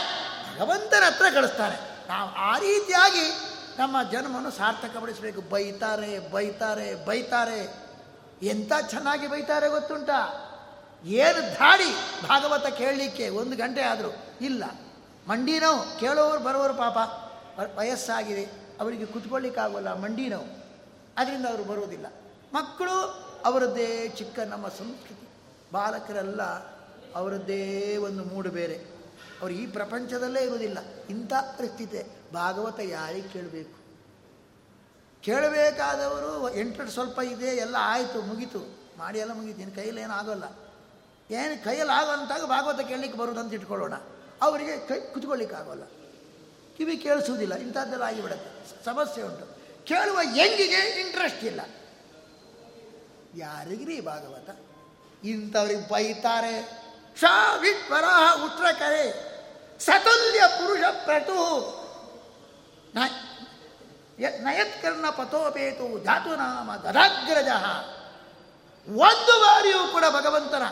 ಭಗವಂತನ 0.55 1.03
ಹತ್ರ 1.05 1.25
ಕಳಿಸ್ತಾರೆ 1.33 2.07
ನಾವು 2.07 2.29
ಆ 2.29 2.57
ರೀತಿಯಾಗಿ 2.57 3.31
ನಮ್ಮ 3.79 4.03
ಜನ್ಮವನ್ನು 4.03 4.51
ಸಾರ್ಥಕಪಡಿಸಬೇಕು. 4.51 5.41
ಬೈತಾರೆ 5.41 6.31
ಬೈತಾರೆ 6.31 7.05
ಬೈತಾರೆ. 7.05 7.87
ಎಂಥ 8.41 8.71
ಚೆನ್ನಾಗಿ 8.89 9.27
ಬೈತಾರೆ 9.27 9.69
ಗೊತ್ತುಂಟ? 9.69 10.09
ಏನು 11.05 11.53
ಧಾಡಿ? 11.53 11.95
ಭಾಗವತ 12.27 12.67
ಕೇಳಲಿಕ್ಕೆ 12.67 13.29
ಒಂದು 13.29 13.57
ಗಂಟೆ 13.57 13.81
ಆದರೂ 13.81 14.15
ಇಲ್ಲ. 14.41 14.63
ಮಂಡಿ 15.27 15.59
ನೋವು. 15.59 15.99
ಕೇಳೋರು 15.99 16.39
ಬರೋರು 16.39 16.73
ಪಾಪ. 16.73 16.97
ವಯಸ್ಸಾಗಿದೆ. 17.77 18.45
ಅವರಿಗೆ 18.81 19.05
ಕುತ್ಕೊಳ್ಳಿಕ್ಕಾಗೋಲ್ಲ 19.05 19.93
ಮಂಡಿ 19.93 20.29
ನೋವು. 20.29 20.65
ಅದರಿಂದ 21.17 21.45
ಅವರು 21.45 21.63
ಬರೋದಿಲ್ಲ 21.63 22.05
ಮಕ್ಕಳು 22.53 23.27
ಅವರದ್ದೇ 23.45 24.07
ಚಿಕ್ಕ 24.07 24.39
ನಮ್ಮ 24.39 24.67
ಸಂಸ್ಕೃತಿ. 24.67 25.27
ಬಾಲಕರೆಲ್ಲ 25.73 26.76
ಅವರದ್ದೇ 27.17 27.97
ಒಂದು 27.97 28.23
ಮೂಡು 28.23 28.49
ಬೇರೆ. 28.49 28.75
ಅವರು 29.41 29.53
ಈ 29.53 29.67
ಪ್ರಪಂಚದಲ್ಲೇ 29.67 30.41
ಇರುವುದಿಲ್ಲ. 30.41 30.77
ಇಂಥ 31.09 31.33
ಪರಿಸ್ಥಿತಿ. 31.33 32.11
ಭಾಗವತ 32.33 32.79
ಯಾರಿಗೆ 32.79 33.27
ಕೇಳಬೇಕು? 33.27 33.77
ಕೇಳಬೇಕಾದವರು 35.21 36.55
ಎಂಟ್ರೆಡ್ 36.55 36.89
ಸ್ವಲ್ಪ 36.89 37.19
ಇದೆ, 37.19 37.45
ಎಲ್ಲ 37.45 37.75
ಆಯಿತು, 37.79 38.21
ಮುಗೀತು. 38.21 38.77
ಮಾಡಿ 38.97 39.19
ಎಲ್ಲ 39.19 39.33
ಮುಗೀತು. 39.33 39.61
ಇನ್ನು 39.61 39.75
ಕೈಯಲ್ಲಿ 39.75 40.01
ಏನೂ 40.01 40.13
ಆಗೋಲ್ಲ. 40.13 40.43
ಏನು 41.31 41.63
ಕೈಯಲ್ಲಿ 41.63 41.93
ಆಗೋಂತಾಗ 41.93 42.43
ಭಾಗವತ 42.43 42.79
ಕೇಳಲಿಕ್ಕೆ 42.87 43.19
ಬರುವುದು 43.19 43.41
ಅಂತ 43.41 43.53
ಇಟ್ಕೊಳ್ಳೋಣ. 43.53 43.93
ಅವರಿಗೆ 44.41 44.87
ಕೈ 44.87 45.13
ಕುತ್ಕೊಳ್ಳಿಕ್ಕಾಗೋಲ್ಲ. 45.13 45.83
ಕಿವಿ 46.77 46.97
ಕೇಳಿಸುವುದಿಲ್ಲ. 46.97 47.55
ಇಂಥದ್ದೆಲ್ಲ 47.55 48.03
ಆಗಿಬಿಡುತ್ತೆ. 48.03 48.85
ಸಮಸ್ಯೆ 48.85 49.23
ಉಂಟು. 49.23 49.57
ಕೇಳುವ 49.85 50.19
ಹೆಂಗಿಗೆ 50.19 51.01
ಇಂಟ್ರೆಸ್ಟ್ 51.01 51.43
ಇಲ್ಲ. 51.43 51.61
ಯಾರಿಗ್ರಿ 53.35 54.01
ಭಾಗವತ? 54.01 54.59
ಇಂಥವ್ರಿಗೆ 55.25 55.89
ಬೈತಾರೆ. 55.89 56.86
ವಿಟ್ವರಾಹ 57.59 58.45
ಉತ್ತರ 58.45 58.65
ಕರೆ. 58.79 59.27
ಸತುಲ್ಯ 59.79 60.43
ಪುರುಷ 60.47 60.79
ಪ್ರತು. 61.05 61.77
ನಯತ್ಕರ್ಣ 64.43 65.09
ಪಥೋಪೇತು 65.09 66.03
ಧಾತುನಾಮ 66.03 66.75
ಗದಾಗ್ರಜ 66.75 67.47
ಒಂದು 68.89 69.41
ಬಾರಿಯೂ 69.41 69.87
ಕೂಡ 69.91 70.03
ಭಗವಂತನ 70.09 70.63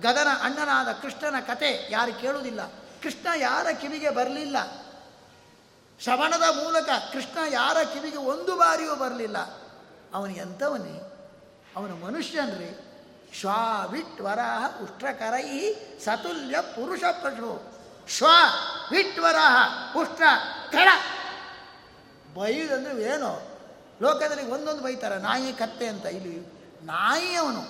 ಗದನ 0.00 0.28
ಅಣ್ಣನಾದ 0.42 0.92
ಕೃಷ್ಣನ 0.92 1.40
ಕತೆ 1.40 1.86
ಯಾರು 1.90 2.20
ಕೇಳುವುದಿಲ್ಲ. 2.20 2.66
ಕೃಷ್ಣ 3.02 3.26
ಯಾರ 3.36 3.66
ಕಿವಿಗೆ 3.70 4.10
ಬರಲಿಲ್ಲ. 4.10 4.56
ಶ್ರವಣದ 6.02 6.56
ಮೂಲಕ 6.56 6.88
ಕೃಷ್ಣ 7.12 7.52
ಯಾರ 7.52 7.82
ಕಿವಿಗೆ 7.82 8.16
ಒಂದು 8.16 8.56
ಬಾರಿಯೂ 8.56 8.94
ಬರಲಿಲ್ಲ. 8.94 9.38
ಅವನು 10.14 10.32
ಎಂಥವನೇ? 10.32 11.28
ಅವನು 11.76 11.96
ಮನುಷ್ಯನ್ರಿ. 11.96 12.81
ಶ್ವಾ 13.40 13.86
ವಿಟ್ 13.90 14.20
ವರಾಹ 14.20 14.82
ಉಷ್ಟ್ರಕರೈ 14.82 15.74
ಸತುಲ್ಯ 16.04 16.60
ಪುರುಷ 16.60 17.04
ಪಶು 17.04 17.72
ಶ್ವ 18.08 18.26
ವಿಟ್ 18.90 19.18
ವರಾಹ 19.18 19.96
ಉಷ್ಟ್ರ 19.96 20.22
ಕರ. 20.70 20.88
ಬೈದಂದ್ರೆ 22.34 23.02
ಏನು? 23.02 23.52
ಲೋಕದಲ್ಲಿ 24.02 24.50
ಒಂದೊಂದು 24.50 24.82
ಬೈತಾರೆ, 24.82 25.18
ನಾಯಿ 25.18 25.52
ಕತ್ತೆ 25.52 25.86
ಅಂತ. 25.86 26.06
ಇಲ್ಲಿ 26.06 26.62
ನಾಯಿ 26.82 27.34
ಅವನು. 27.34 27.60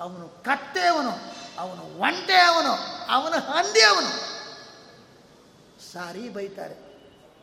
ಅವನು 0.00 0.44
ಕತ್ತೆ 0.44 0.86
ಅವನು. 0.86 1.10
ಅವನು 1.58 1.98
ಒಂಟೆ 1.98 2.40
ಅವನು. 2.40 2.72
ಅವನು 3.12 3.40
ಹಂದಿ 3.40 3.82
ಅವನು. 3.82 4.08
ಸಾರಿ 5.92 6.28
ಬೈತಾರೆ. 6.28 6.76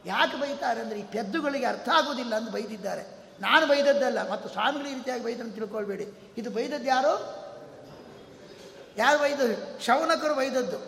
ಯಾಕೆ 0.06 0.42
ಬೈತಾರೆ 0.42 0.82
ಅಂದರೆ 0.82 1.00
ಈ 1.00 1.04
ಪೆದ್ದುಗಳಿಗೆ 1.04 1.66
ಅರ್ಥ 1.66 1.90
ಆಗೋದಿಲ್ಲ 1.90 2.36
ಅಂತ 2.36 2.50
ಬೈದಿದ್ದಾರೆ. 2.50 3.21
ನಾನು 3.42 3.66
ಬೈದದ್ದಲ್ಲ, 3.68 4.20
ಮತ್ತು 4.32 4.48
ಸ್ವಾಮಿಗಳು 4.50 4.88
ಈ 4.90 4.94
ರೀತಿಯಾಗಿ 4.94 5.24
ಬೈದಂತ 5.24 5.54
ತಿಳ್ಕೊಳ್ಬೇಡಿ. 5.56 6.06
ಇದು 6.38 6.50
ಬೈದದ್ದು 6.58 6.90
ಯಾರು? 6.96 7.14
ಯಾರು 8.98 9.18
ಬೈದು 9.20 9.46
ಶೌನಕರು 9.86 10.34
ಬೈದದ್ದು. 10.36 10.80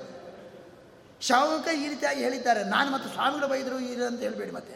ಶೌನಕ 1.22 1.68
ಈ 1.82 1.86
ರೀತಿಯಾಗಿ 1.88 2.22
ಹೇಳಿದ್ದಾರೆ. 2.26 2.64
ನಾನು 2.76 2.90
ಮತ್ತು 2.92 3.10
ಸ್ವಾಮಿಗಳು 3.10 3.48
ಬೈದರು 3.54 3.78
ಈ 3.80 3.94
ಅಂತ 4.08 4.20
ಹೇಳಬೇಡಿ 4.28 4.54
ಮತ್ತೆ. 4.60 4.76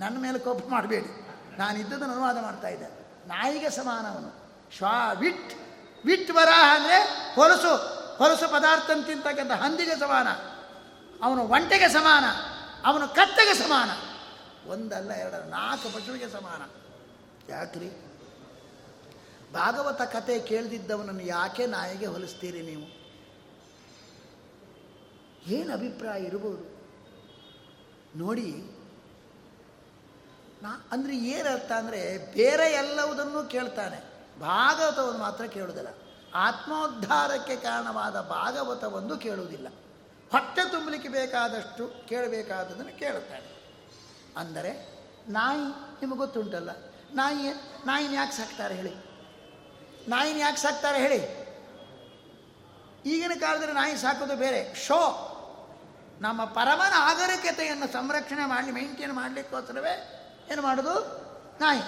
ನನ್ನ 0.00 0.16
ಮೇಲೆ 0.26 0.38
ಕೋಪ 0.38 0.60
ಮಾಡಬೇಡಿ. 0.68 1.10
ನಾನು 1.58 1.76
ಇದ್ದದನ್ನು 1.78 2.12
ಅನುವಾದ 2.14 2.38
ಮಾಡ್ತಾ 2.42 2.68
ಇದ್ದೆ. 2.68 2.88
ನಾಯಿಗೆ 3.28 3.70
ಸಮಾನವನು 3.70 4.30
ಶ್ವಾ, 4.76 4.94
ವಿಟ್ 5.22 5.50
ವಿಟ್ 6.08 6.30
ಬರ 6.32 6.50
ಅಂದರೆ 6.74 6.98
ಹೊಲಸು 7.34 7.72
ಹೊಲಸು 8.20 8.46
ಪದಾರ್ಥ 8.52 8.90
ತಿಂತಕ್ಕಂಥ 9.06 9.52
ಹಂದಿಗೆ 9.62 9.96
ಸಮಾನ. 9.98 10.28
ಅವನು 11.24 11.42
ಒಂಟೆಗೆ 11.56 11.88
ಸಮಾನ. 11.88 12.24
ಅವನು 12.88 13.06
ಕತ್ತೆಗೆ 13.08 13.54
ಸಮಾನ. 13.54 13.90
ಒಂದಲ್ಲ 14.72 15.10
ಎರಡಲ್ಲ, 15.22 15.46
ನಾಲ್ಕು 15.50 15.88
ಪಶುವಿಗೆ 15.94 16.28
ಸಮಾನ. 16.36 16.62
ಯಾಕ್ರಿ? 17.50 17.90
ಭಾಗವತ 19.52 20.02
ಕತೆ 20.02 20.40
ಕೇಳ್ದಿದ್ದವನನ್ನು 20.40 21.22
ಯಾಕೆ 21.22 21.66
ನಾಯಿಗೆ 21.66 22.06
ಹೊಲಿಸ್ತೀರಿ 22.06 22.62
ನೀವು? 22.62 22.86
ಏನು 25.46 25.72
ಅಭಿಪ್ರಾಯ 25.72 26.22
ಇರ್ಬೋದು? 26.22 26.64
ನೋಡಿ, 28.18 28.50
ನಾ, 30.62 30.88
ಅಂದರೆ 30.92 31.16
ಏನರ್ಥ 31.16 31.72
ಅಂದರೆ 31.72 32.18
ಬೇರೆ 32.34 32.72
ಎಲ್ಲವುದನ್ನು 32.72 33.48
ಕೇಳ್ತಾನೆ. 33.48 33.98
ಭಾಗವತವನ್ನು 34.40 35.20
ಮಾತ್ರ 35.20 35.44
ಕೇಳುವುದಿಲ್ಲ. 35.44 35.88
ಆತ್ಮೋದ್ಧಾರಕ್ಕೆ 36.34 37.56
ಕಾರಣವಾದ 37.56 38.20
ಭಾಗವತವನ್ನು 38.20 39.16
ಕೇಳುವುದಿಲ್ಲ. 39.16 39.68
ಹೊಟ್ಟೆ 40.32 40.70
ತುಂಬಲಿಕ್ಕೆ 40.70 41.08
ಬೇಕಾದಷ್ಟು 41.08 42.06
ಕೇಳಬೇಕಾದದನ್ನು 42.08 42.98
ಕೇಳುತ್ತಾನೆ. 42.98 43.48
ಅಂದರೆ 44.36 44.72
ನಾಯಿ 45.28 45.64
ನಿಮಗೆ 46.00 46.18
ಗೊತ್ತುಂಟಲ್ಲ? 46.18 46.70
ನಾಯಿ, 47.14 47.48
ನಾಯಿನ 47.86 48.14
ಯಾಕೆ 48.14 48.32
ಸಾಕ್ತಾರೆ 48.32 48.74
ಹೇಳಿ? 48.74 49.10
ನಾಯಿನ 50.08 50.36
ಯಾಕೆ 50.36 50.56
ಸಾಕ್ತಾರೆ 50.56 50.98
ಹೇಳಿ? 50.98 51.40
ಈಗಿನ 53.06 53.32
ಕಾಲದಲ್ಲಿ 53.40 53.74
ನಾಯಿ 53.74 53.96
ಸಾಕೋದು 53.96 54.36
ಬೇರೆ. 54.36 54.74
ಶೋ. 54.74 55.26
ನಮ್ಮ 56.20 56.44
ಪರಮನ 56.44 56.90
ನಾಗರಿಕತೆಯನ್ನು 56.90 57.92
ಸಂರಕ್ಷಣೆ 57.92 58.46
ಮಾಡಲಿ, 58.46 58.70
ಮೇಂಟೈನ್ 58.70 59.12
ಮಾಡಲಿಕ್ಕೋಸ್ಕರವೇ 59.12 60.16
ಏನು 60.52 60.62
ಮಾಡೋದು? 60.62 61.20
ನಾಯಿ. 61.60 61.80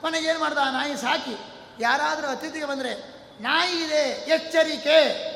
ಕೊನೆಗೆ 0.00 0.28
ಏನು 0.28 0.38
ಮಾಡ್ದ? 0.38 0.58
ಆ 0.58 0.70
ನಾಯಿ 0.70 0.96
ಸಾಕಿ. 0.96 1.36
ಯಾರಾದರೂ 1.80 2.26
ಅತಿಥಿಗೆ 2.28 2.64
ಬಂದರೆ, 2.64 2.94
ನಾಯಿ 3.40 3.84
ಇದೆ, 3.84 4.30
ಎಚ್ಚರಿಕೆ. 4.30 5.30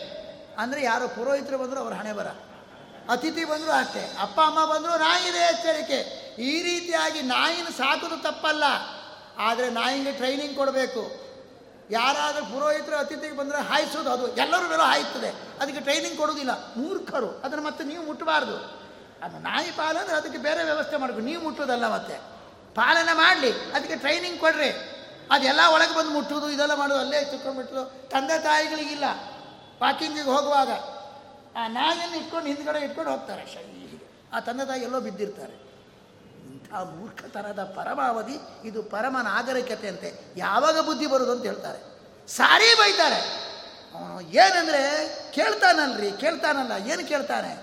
ಅಂದರೆ 0.58 0.82
ಯಾರು 0.82 1.08
ಪುರೋಹಿತರು 1.08 1.58
ಬಂದರೂ 1.58 1.80
ಅವ್ರ 1.80 1.94
ಹಣೆ 1.94 2.12
ಬರ. 2.12 2.26
ಅತಿಥಿ 3.08 3.44
ಬಂದರೂ 3.44 3.70
ಅಷ್ಟೇ. 3.70 4.16
ಅಪ್ಪ, 4.20 4.40
ಅಮ್ಮ 4.40 4.72
ಬಂದರೂ 4.72 4.98
ನಾಯಿ 4.98 5.28
ಇದೆ, 5.28 5.38
ಎಚ್ಚರಿಕೆ. 5.38 6.24
ಈ 6.38 6.62
ರೀತಿಯಾಗಿ 6.62 7.22
ನಾಯಿನ 7.22 7.66
ಸಾಕೋದು 7.66 8.22
ತಪ್ಪಲ್ಲ. 8.22 8.64
ಆದರೆ 9.38 9.70
ನಾಯಿಗೆ 9.70 10.12
ಟ್ರೈನಿಂಗ್ 10.12 10.56
ಕೊಡಬೇಕು. 10.56 11.24
ಯಾರಾದರೂ 11.90 12.44
ಪುರೋಹಿತರು 12.44 12.96
ಅತಿಥಿಗೆ 12.96 13.36
ಬಂದರೆ 13.36 13.58
ಹಾಯಿಸೋದು 13.58 14.10
ಅದು. 14.10 14.36
ಎಲ್ಲರೂ 14.36 14.68
ಮೇಲೂ 14.68 14.82
ಹಾಯ್ತದೆ. 14.82 15.28
ಅದಕ್ಕೆ 15.60 15.80
ಟ್ರೈನಿಂಗ್ 15.80 16.18
ಕೊಡೋದಿಲ್ಲ 16.18 16.74
ಮೂರ್ಖರು. 16.76 17.30
ಅದನ್ನು 17.30 17.64
ಮತ್ತೆ 17.64 17.84
ನೀವು 17.84 18.06
ಮುಟ್ಟಬಾರ್ದು 18.06 18.84
ಅದು 19.22 19.38
ನಾಯಿ 19.38 19.70
ಪಾಲಂದ್ರೆ 19.70 20.16
ಅದಕ್ಕೆ 20.16 20.38
ಬೇರೆ 20.38 20.64
ವ್ಯವಸ್ಥೆ 20.64 20.96
ಮಾಡಬೇಕು. 20.96 21.26
ನೀವು 21.26 21.42
ಮುಟ್ಟೋದಲ್ಲ 21.42 21.94
ಮತ್ತೆ. 21.94 22.14
ಪಾಲನೆ 22.74 23.16
ಮಾಡಲಿ. 23.16 23.52
ಅದಕ್ಕೆ 23.52 23.96
ಟ್ರೈನಿಂಗ್ 23.96 24.40
ಕೊಡ್ರಿ. 24.40 24.70
ಅದೆಲ್ಲ 25.30 25.60
ಒಳಗೆ 25.74 25.94
ಬಂದು 25.94 26.10
ಮುಟ್ಟೋದು 26.10 26.50
ಇದೆಲ್ಲ 26.50 26.74
ಮಾಡೋದು 26.74 27.00
ಅಲ್ಲೇ 27.00 27.24
ಚಿಕ್ಕೊಂಡ್ಬಿಟ್ಟು 27.24 28.08
ತಂದೆ 28.08 28.42
ತಾಯಿಗಳಿಗಿಲ್ಲ. 28.42 29.04
ವಾಕಿಂಗಿಗೆ 29.82 30.26
ಹೋಗುವಾಗ 30.26 30.70
ಆ 31.56 31.68
ನಾಯಿಯನ್ನು 31.68 32.16
ಇಟ್ಕೊಂಡು 32.16 32.46
ಹಿಂದ್ಗಡೆ 32.46 32.78
ಇಟ್ಕೊಂಡು 32.78 33.10
ಹೋಗ್ತಾರೆ. 33.10 33.46
ಶೈ 33.46 33.62
ಹೀಗೆ. 33.62 34.26
ಆ 34.32 34.40
ತಂದೆ 34.40 34.66
ತಾಯಿ 34.66 34.82
ಎಲ್ಲೋ 34.82 35.00
ಬಿದ್ದಿರ್ತಾರೆ. 35.00 35.63
ಇಂಥ 36.74 36.88
ಮೂರ್ಖತನದ 36.88 37.64
ಪರಮಾವಧಿ 37.64 38.68
ಇದು 38.68 38.82
ಪರಮ 38.82 39.16
ನಾಗರಿಕತೆ 39.22 39.88
ಅಂತೆ 39.88 40.14
ಯಾವಾಗ 40.36 40.80
ಬುದ್ಧಿ 40.80 41.06
ಬರೋದು 41.06 41.32
ಅಂತ 41.32 41.44
ಹೇಳ್ತಾರೆ. 41.44 41.80
ಸಾರಿ 42.28 42.74
ಬೈತಾರೆ. 42.74 43.44
ಏನಂದರೆ, 44.36 45.08
ಕೇಳ್ತಾನಲ್ರಿ, 45.32 46.12
ಕೇಳ್ತಾನಲ್ಲ, 46.12 46.90
ಏನು 46.90 47.08
ಕೇಳ್ತಾನೆ? 47.08 47.54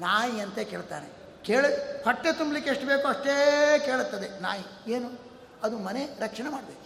ನಾಯಿ 0.00 0.40
ಅಂತ 0.40 0.58
ಕೇಳ್ತಾನೆ. 0.58 1.08
ಕೇಳಿ, 1.42 2.02
ಹೊಟ್ಟೆ 2.04 2.32
ತುಂಬಲಿಕ್ಕೆ 2.32 2.70
ಎಷ್ಟು 2.70 2.86
ಬೇಕೋ 2.86 3.08
ಅಷ್ಟೇ 3.08 3.82
ಕೇಳುತ್ತದೆ 3.86 4.40
ನಾಯಿ. 4.40 4.92
ಏನು? 4.92 5.10
ಅದು 5.62 5.78
ಮನೆ 5.78 6.06
ರಕ್ಷಣೆ 6.20 6.48
ಮಾಡಬೇಕು. 6.48 6.84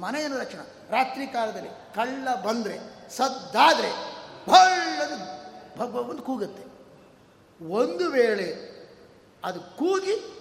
ಮನೆಯನ್ನು 0.00 0.38
ರಕ್ಷಣೆ. 0.38 0.90
ರಾತ್ರಿ 0.90 1.26
ಕಾಲದಲ್ಲಿ 1.26 1.68
ಕಳ್ಳ 1.68 2.34
ಬಂದರೆ, 2.34 2.78
ಸದ್ದಾದರೆ 3.10 3.90
ಭಳ್ಳದು 4.50 5.16
ಭಗವಂತ 5.78 6.20
ಕೂಗುತ್ತೆ. 6.20 6.64
ಒಂದು 7.64 8.10
ವೇಳೆ 8.10 8.74
ಅದು 9.44 9.60
ಕೂಗಿ 9.60 10.33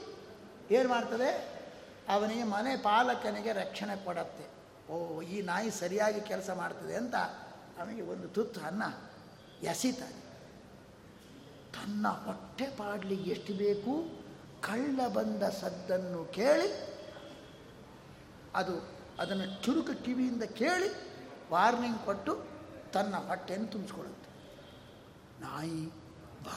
ಏನು 0.71 0.89
ಮಾಡ್ತದೆ? 0.89 1.53
ಅವನಿಗೆ 2.09 2.43
ಮನೆ 2.43 2.77
ಪಾಲಕನಿಗೆ 2.77 3.51
ರಕ್ಷಣೆ 3.51 4.05
ಕೊಡತ್ತೆ. 4.05 4.45
ಓ, 4.91 5.21
ಈ 5.21 5.41
ನಾಯಿ 5.41 5.71
ಸರಿಯಾಗಿ 5.71 6.21
ಕೆಲಸ 6.21 6.49
ಮಾಡ್ತದೆ 6.49 6.95
ಅಂತ 6.95 7.15
ಅವನಿಗೆ 7.79 8.01
ಒಂದು 8.01 8.27
ತುತ್ತು 8.27 8.61
ಅನ್ನ 8.61 8.83
ಎಸಿತಾನೆ. 9.63 10.23
ತನ್ನ 11.73 12.07
ಹೊಟ್ಟೆ 12.07 12.65
ಪಾಡಲಿ 12.65 13.15
ಎಷ್ಟು 13.15 13.53
ಬೇಕು? 13.53 14.23
ಕಳ್ಳ 14.61 15.07
ಬಂದ 15.07 15.43
ಸದ್ದನ್ನು 15.43 16.25
ಕೇಳಿ, 16.25 16.93
ಅದು 18.55 18.75
ಅದನ್ನು 19.19 19.63
ಚುರುಕು 19.63 20.03
ಕಿವಿಯಿಂದ 20.03 20.43
ಕೇಳಿ 20.43 20.89
ವಾರ್ನಿಂಗ್ 21.51 21.97
ಕೊಟ್ಟು 21.97 22.45
ತನ್ನ 22.93 23.15
ಹೊಟ್ಟೆಯನ್ನು 23.15 23.67
ತುಂಬಿಸ್ಕೊಳ್ಳುತ್ತೆ. 23.67 24.29
ನಾಯಿ 25.41 25.89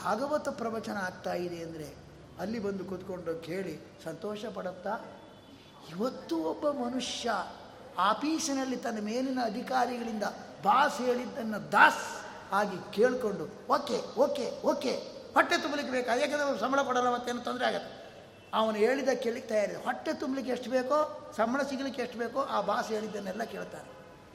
ಭಾಗವತ 0.03 0.49
ಪ್ರವಚನ 0.49 0.97
ಆಗ್ತಾ 0.97 1.33
ಇದೆ 1.33 1.63
ಅಂದರೆ 1.63 2.06
ಅಲ್ಲಿ 2.39 2.59
ಬಂದು 2.59 2.85
ಕೂತ್ಕೊಂಡು 2.85 3.35
ಕೇಳಿ 3.35 3.79
ಸಂತೋಷ 4.03 4.45
ಪಡುತ್ತಾ? 4.45 4.93
ಇವತ್ತು 5.89 6.37
ಒಬ್ಬ 6.37 6.69
ಮನುಷ್ಯ 6.69 7.31
ಆಫೀಸಿನಲ್ಲಿ 7.97 8.77
ತನ್ನ 8.77 8.99
ಮೇಲಿನ 9.01 9.39
ಅಧಿಕಾರಿಗಳಿಂದ 9.43 10.23
ಬಾಸ್ 10.63 10.97
ಹೇಳಿದ್ದನ್ನು 10.97 11.71
ದಾಸ್ 11.71 12.05
ಆಗಿ 12.51 12.93
ಕೇಳಿಕೊಂಡು, 12.93 13.45
ಓಕೆ 13.73 14.19
ಓಕೆ 14.19 14.61
ಓಕೆ, 14.63 14.91
ಹೊಟ್ಟೆ 15.33 15.61
ತುಂಬಲಿಕ್ಕೆ 15.61 15.91
ಬೇಕಾ? 15.91 16.13
ಯಾಕಂದರೆ 16.15 16.59
ಸಂಬಳ 16.59 16.81
ಕೊಡಲ್ಲ 16.81 17.13
ಮತ್ತೇನು 17.13 17.41
ತೊಂದರೆ 17.41 17.65
ಆಗುತ್ತೆ 17.65 17.97
ಅವನು 18.53 18.77
ಹೇಳಿದ 18.77 19.09
ಕೇಳಿಕ್ಕೆ 19.09 19.53
ತಯಾರಿದೆ 19.53 19.83
ಹೊಟ್ಟೆ 19.83 20.13
ತುಂಬಲಿಕ್ಕೆ 20.13 20.53
ಎಷ್ಟು 20.53 20.69
ಬೇಕೋ, 20.69 21.31
ಸಂಬಳ 21.37 21.61
ಸಿಗಲಿಕ್ಕೆ 21.61 22.01
ಎಷ್ಟು 22.01 22.17
ಬೇಕೋ 22.17 22.41
ಆ 22.41 22.61
ಬಾಸ್ 22.61 22.87
ಹೇಳಿದ್ದನ್ನೆಲ್ಲ 22.87 23.43
ಕೇಳ್ತಾರೆ. 23.43 23.87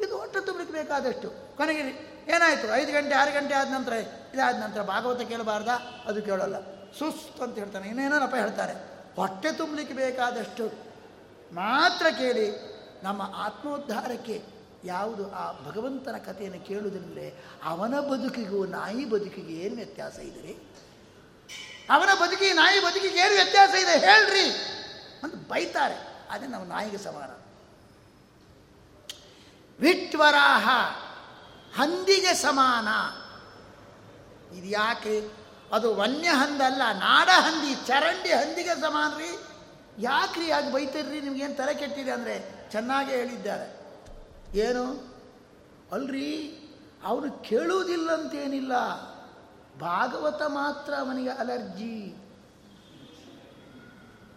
ಇದು 0.05 0.19
ಹೊಟ್ಟೆ 0.19 0.47
ತುಂಬಲಿಕ್ಕೆ 0.47 0.79
ಬೇಕಾದಷ್ಟು. 0.79 1.57
ಕೊನೆಗೆ 1.57 1.81
ಏನಾಯಿತು? 2.29 2.75
ಐದು 2.75 2.93
ಗಂಟೆ, 2.93 3.15
ಆರು 3.15 3.33
ಗಂಟೆ 3.33 3.55
ಆದ 3.55 3.69
ನಂತರ, 3.73 3.93
ಇದಾದ 4.35 4.63
ನಂತರ 4.63 4.83
ಭಾಗವತ 4.83 5.21
ಕೇಳಬಾರ್ದಾ? 5.21 6.05
ಅದು 6.07 6.23
ಕೇಳೋಲ್ಲ. 6.23 6.82
ಸುಸ್ತು 6.99 7.43
ಅಂತ 7.43 7.59
ಹೇಳ್ತಾನೆ. 7.59 7.89
ಇನ್ನೇನೋನಪ್ಪ 7.89 8.35
ಹೇಳ್ತಾರೆ? 8.35 8.73
ಹೊಟ್ಟೆ 9.17 9.53
ತುಂಬಲಿಕ್ಕೆ 9.53 9.95
ಬೇಕಾದಷ್ಟು 9.95 10.67
ಮಾತ್ರ 11.55 12.07
ಕೇಳಿ 12.19 12.73
ನಮ್ಮ 13.03 13.23
ಆತ್ಮೋದ್ಧಾರಕ್ಕೆ 13.23 14.45
ಯಾವುದು 14.85 15.33
ಆ 15.33 15.53
ಭಗವಂತನ 15.53 16.17
ಕಥೆಯನ್ನು 16.17 16.67
ಕೇಳುವುದೆಂದರೆ 16.67 17.45
ಅವನ 17.65 18.01
ಬದುಕಿಗೂ 18.01 18.67
ನಾಯಿ 18.67 19.05
ಬದುಕಿಗೆ 19.05 19.53
ಏನು 19.53 19.77
ವ್ಯತ್ಯಾಸ 19.77 20.19
ಇದೆ 20.19 20.83
ಅವನ 21.91 22.09
ಬದುಕಿ, 22.23 22.53
ನಾಯಿ 22.53 22.81
ಬದುಕಿಗೆ 22.81 23.19
ಏನು 23.19 23.35
ವ್ಯತ್ಯಾಸ 23.35 23.71
ಇದೆ 23.71 23.99
ಹೇಳ್ರಿ 23.99 24.51
ಅಂತ 25.23 25.35
ಬೈತಾರೆ. 25.35 25.95
ಅದೇ 26.31 26.47
ನಾವು 26.47 26.65
ನಾಯಿಗೆ 26.65 26.99
ಸಮಾನ. 26.99 27.31
ವಿಟ್ವರಾಹ 29.81 30.69
ಹಂದಿಗೆ 31.75 32.35
ಸಮಾನ. 32.35 32.89
ಇದು 34.57 34.67
ಯಾಕೆ 34.67 35.42
ಅದು 35.73 35.95
ವನ್ಯ 35.95 36.29
ಹಂದಲ್ಲ 36.29 36.83
ನಾಡ 36.93 37.29
ಹಂದಿ 37.37 37.75
ಚರಂಡಿ 37.87 38.33
ಹಂದಿಗೆ 38.33 38.75
ಸಮಾನ 38.81 39.19
ರೀ 39.19 39.39
ಯಾಕ್ರಿ 39.99 40.49
ಯಾಕೆ 40.49 40.73
ಬೈತೀರ್ರಿ, 40.73 41.21
ನಿಮ್ಗೇನು 41.21 41.55
ತಲೆ 41.55 41.75
ಕೆಟ್ಟಿದೆ 41.75 42.11
ಅಂದರೆ? 42.11 42.69
ಚೆನ್ನಾಗೇ 42.71 43.17
ಹೇಳಿದ್ದಾರೆ. 43.17 43.67
ಏನು? 44.59 44.85
ಅಲ್ರಿ, 45.93 46.29
ಅವನು 47.05 47.33
ಕೇಳುವುದಿಲ್ಲ 47.33 48.13
ಅಂತೇನಿಲ್ಲ 48.13 48.73
ಭಾಗವತ 49.81 50.43
ಮಾತ್ರ 50.43 50.95
ಅವನಿಗೆ 50.95 51.31
ಅಲರ್ಜಿ. 51.31 52.15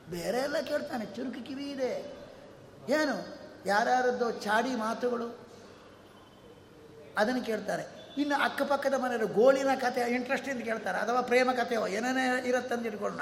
ಬೇರೆ 0.09 0.37
ಎಲ್ಲ 0.37 0.59
ಕೇಳ್ತಾನೆ, 0.59 1.05
ಚುರುಕು 1.05 1.45
ಕಿವಿ 1.45 1.71
ಇದೆ. 1.71 1.93
ಏನು? 2.89 3.15
ಯಾರ್ಯಾರದ್ದೋ 3.65 4.31
ಚಾಡಿ 4.31 4.75
ಮಾತುಗಳು. 4.75 5.37
ಅದನ್ನು 7.17 7.45
ಕೇಳ್ತಾರೆ. 7.45 8.04
ಇನ್ನು 8.17 8.35
ಅಕ್ಕಪಕ್ಕದ 8.43 8.93
ಮನೆಯವರು 8.93 9.27
ಗೋಳಿನ 9.27 9.71
ಕಥೆ 9.81 10.01
ಇಂಟ್ರೆಸ್ಟಿಂದ 10.01 10.61
ಕೇಳ್ತಾರೆ. 10.61 10.97
ಅಥವಾ 10.97 11.21
ಪ್ರೇಮ 11.21 11.51
ಕಥೆಯೋ, 11.51 11.87
ಏನೇನೇ 11.87 12.47
ಇರುತ್ತಂದು 12.47 12.85
ಇಟ್ಕೊಳ್ಳೋಣ 12.85 13.21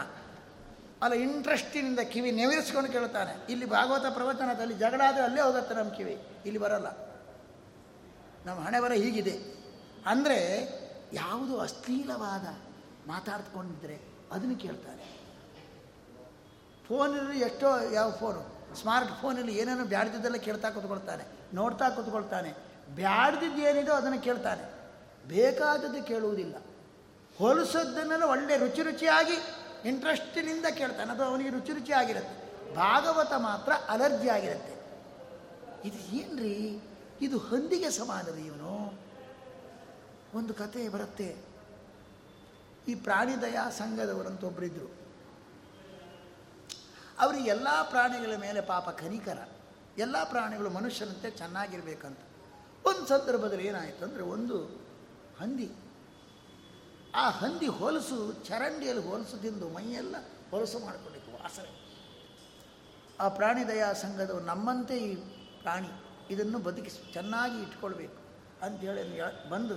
ಅಲ್ಲ 1.04 1.14
ಇಂಟ್ರೆಸ್ಟಿನಿಂದ 1.14 2.00
ಕಿವಿ 2.00 2.32
ನೆವಿರಿಸ್ಕೊಂಡು 2.32 2.92
ಕೇಳ್ತಾನೆ. 2.92 3.46
ಇಲ್ಲಿ 3.50 3.66
ಭಾಗವತ 3.66 4.06
ಪ್ರವಚನದಲ್ಲಿ 4.14 4.74
ಜಗಳ 4.74 5.02
ಆದರೆ 5.08 5.24
ಅಲ್ಲೇ 5.24 5.42
ಹೋಗುತ್ತೆ 5.42 5.76
ನಮ್ಮ 5.76 5.92
ಕಿವಿ. 5.92 6.22
ಇಲ್ಲಿ 6.46 6.60
ಬರಲ್ಲ. 6.60 6.88
ನಮ್ಮ 8.46 8.62
ಹಣೆ 8.62 8.80
ಬರ 8.80 8.92
ಹೀಗಿದೆ. 8.92 9.36
ಅಂದರೆ, 10.06 10.38
ಯಾವುದು 11.14 11.60
ಅಶ್ಲೀಲವಾದ 11.60 12.46
ಮಾತಾಡ್ಕೊಂಡಿದ್ರೆ 13.08 13.96
ಅದನ್ನು 14.32 14.56
ಕೇಳ್ತಾರೆ. 14.56 15.04
ಫೋನಲ್ಲಿ 16.88 17.40
ಎಷ್ಟೋ 17.40 17.92
ಯಾವ 17.92 18.12
ಫೋನು, 18.12 18.76
ಸ್ಮಾರ್ಟ್ 18.76 19.22
ಫೋನಲ್ಲಿ 19.22 19.58
ಏನೇನೋ 19.58 19.86
ಬ್ಯಾಡ್ದಿದ್ದೆಲ್ಲ 19.86 20.36
ಕೇಳ್ತಾ 20.36 20.70
ಕೂತ್ಕೊಳ್ತಾನೆ, 20.70 21.26
ನೋಡ್ತಾ 21.54 21.90
ಕೂತ್ಕೊಳ್ತಾನೆ. 21.90 22.54
ಬ್ಯಾಡ್ದಿದ್ದು 22.96 23.62
ಏನಿದೋ 23.62 23.94
ಅದನ್ನು 23.94 24.22
ಕೇಳ್ತಾನೆ. 24.22 24.73
ಬೇಕಾದದ್ದು 25.28 26.04
ಕೇಳುವುದಿಲ್ಲ. 26.04 26.56
ಹೊಲಸದ್ದನ್ನೆಲ್ಲ 27.38 28.24
ಒಳ್ಳೆ 28.24 28.58
ರುಚಿ 28.58 28.82
ರುಚಿಯಾಗಿ 28.82 29.34
ಇಂಟ್ರೆಸ್ಟಿನಿಂದ 29.90 30.66
ಕೇಳ್ತಾನೆ. 30.66 31.12
ಅದು 31.12 31.24
ಅವನಿಗೆ 31.24 31.50
ರುಚಿ 31.50 31.72
ರುಚಿಯಾಗಿರುತ್ತೆ. 31.72 32.44
ಭಾಗವತ 32.76 33.34
ಮಾತ್ರ 33.38 33.74
ಅಲರ್ಜಿ 33.74 34.30
ಆಗಿರುತ್ತೆ. 34.30 34.74
ಇದು 35.90 36.16
ಏನ್ರಿ? 36.16 36.82
ಇದು 37.22 37.38
ಹಂದಿಗೆ 37.38 37.92
ಸಮಾನರಿ 37.92 38.42
ಇವನು? 38.42 39.00
ಒಂದು 40.38 40.54
ಕತೆ 40.54 40.90
ಬರುತ್ತೆ. 40.90 41.36
ಈ 42.88 42.96
ಪ್ರಾಣಿದಯಾ 42.96 43.70
ಸಂಘದವರಂತ 43.70 44.44
ಒಬ್ಬರಿದ್ದರು 44.44 45.04
ಅವರಿಗೆ 47.20 47.50
ಎಲ್ಲ 47.50 47.90
ಪ್ರಾಣಿಗಳ 47.90 48.36
ಮೇಲೆ 48.36 48.62
ಪಾಪ 48.62 48.90
ಕನಿಕರ. 48.90 49.48
ಎಲ್ಲ 49.98 50.24
ಪ್ರಾಣಿಗಳು 50.24 50.70
ಮನುಷ್ಯನಂತೆ 50.70 51.32
ಚೆನ್ನಾಗಿರ್ಬೇಕಂತ. 51.32 52.20
ಒಂದು 52.86 53.08
ಸಂದರ್ಭದಲ್ಲಿ 53.08 53.68
ಏನಾಯಿತು 53.68 54.06
ಅಂದರೆ 54.06 54.24
ಒಂದು 54.24 54.83
ಹಂದಿ. 55.40 55.72
ಆ 57.16 57.30
ಹಂದಿ 57.30 57.68
ಹೊಲಸು, 57.68 58.34
ಚರಂಡಿಯಲ್ಲಿ 58.34 59.04
ಹೊಲಸು, 59.04 59.38
ತಿಂದು 59.38 59.70
ಮೈಯೆಲ್ಲ 59.70 60.16
ಹೊಲಸು 60.52 60.80
ಮಾಡಿಕೊಂಡಿತ್ತು 60.80 61.32
ವಾಸನೆ. 61.32 61.72
ಆ 63.20 63.28
ಪ್ರಾಣಿ 63.28 63.68
ದಯಾ 63.68 63.94
ಸಂಘದವರು 63.94 64.46
ನಮ್ಮಂತೆ 64.46 64.98
ಈ 64.98 65.16
ಪ್ರಾಣಿ, 65.62 65.92
ಇದನ್ನು 66.34 66.60
ಬದುಕಿಸಿ, 66.60 67.14
ಚೆನ್ನಾಗಿ 67.14 67.62
ಇಟ್ಕೊಳ್ಬೇಕು 67.62 68.18
ಅಂಥೇಳಿ 68.66 69.04
ಬಂದು 69.50 69.76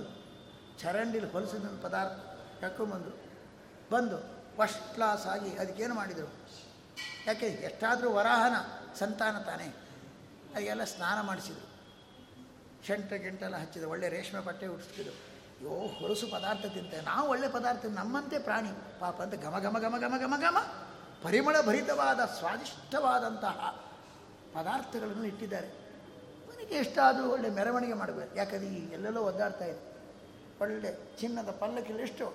ಚರಂಡಿಲಿ 0.79 1.31
ಹೊಲಸಿದ 1.31 1.65
ಪದಾರ್ಥ 1.81 2.19
ತಗೊಂಬಂದು 2.63 3.11
ಬಂದು 3.91 4.17
ಫಸ್ಟ್ 4.57 4.93
ಕ್ಲಾಸ್ 4.93 5.25
ಆಗಿ 5.25 5.57
ಅದಕ್ಕೇನು 5.57 5.93
ಮಾಡಿದರು? 5.93 6.29
ಯಾಕೆ, 7.25 7.45
ಎಷ್ಟಾದರೂ 7.45 8.09
ವರಾಹನ 8.09 8.55
ಸಂತಾನ 8.95 9.39
ತಾನೇ. 9.39 9.67
ಅದಕ್ಕೆಲ್ಲ 10.53 10.83
ಸ್ನಾನ 10.83 11.21
ಮಾಡಿಸಿದರು. 11.21 11.67
ಶೆಂಟ 12.87 13.13
ಗಿಂಟೆಲ್ಲ 13.13 13.57
ಹಚ್ಚಿದ್ರು, 13.57 13.89
ಒಳ್ಳೆ 13.89 14.09
ರೇಷ್ಮೆ 14.09 14.41
ಬಟ್ಟೆ 14.41 14.67
ಉಡಿಸ್ತಿದ್ರು. 14.67 15.36
ಅಯ್ಯೋ, 15.57 15.87
ಹೊಲಸು 15.87 16.27
ಪದಾರ್ಥ 16.27 16.65
ತಿಂತೆ. 16.65 17.01
ನಾವು 17.01 17.29
ಒಳ್ಳೆ 17.29 17.49
ಪದಾರ್ಥ 17.49 17.85
ನಮ್ಮಂತೆ 17.85 18.39
ಪ್ರಾಣಿ. 18.39 18.69
ಪಾಪ 18.99 19.21
ಅಂತ 19.21 19.43
ಘಮ 19.43 19.59
ಘಮ 19.59 19.77
ಘಮ 19.79 19.95
ಘಮ 19.97 20.13
ಘಮ 20.19 20.33
ಘಮ 20.39 20.57
ಪರಿಮಳ 21.23 21.61
ಭರಿತವಾದ 21.61 22.19
ಸ್ವಾದಿಷ್ಟವಾದಂತಹ 22.19 23.83
ಪದಾರ್ಥಗಳನ್ನು 24.53 25.23
ಇಟ್ಟಿದ್ದಾರೆ. 25.23 25.67
ಮನೆಗೆ 26.49 26.75
ಎಷ್ಟಾದರೂ 26.75 27.29
ಒಳ್ಳೆ 27.29 27.49
ಮೆರವಣಿಗೆ 27.49 27.93
ಮಾಡಬೇಕು. 27.93 28.37
ಯಾಕಂದ್ರೆ 28.37 28.67
ಈ 28.67 28.91
ಎಲ್ಲೆಲ್ಲೋ 28.93 29.21
ಒದ್ದಾಡ್ತಾ 29.21 29.65
ಇದೆ. 29.65 29.97
ಒಳ್ಳೆ 30.61 31.17
ಚಿನ್ನದ 31.19 31.49
ಪಲ್ಲಕ್ಕಿಲ್ಲ 31.49 31.99
ಎಷ್ಟು 31.99 32.33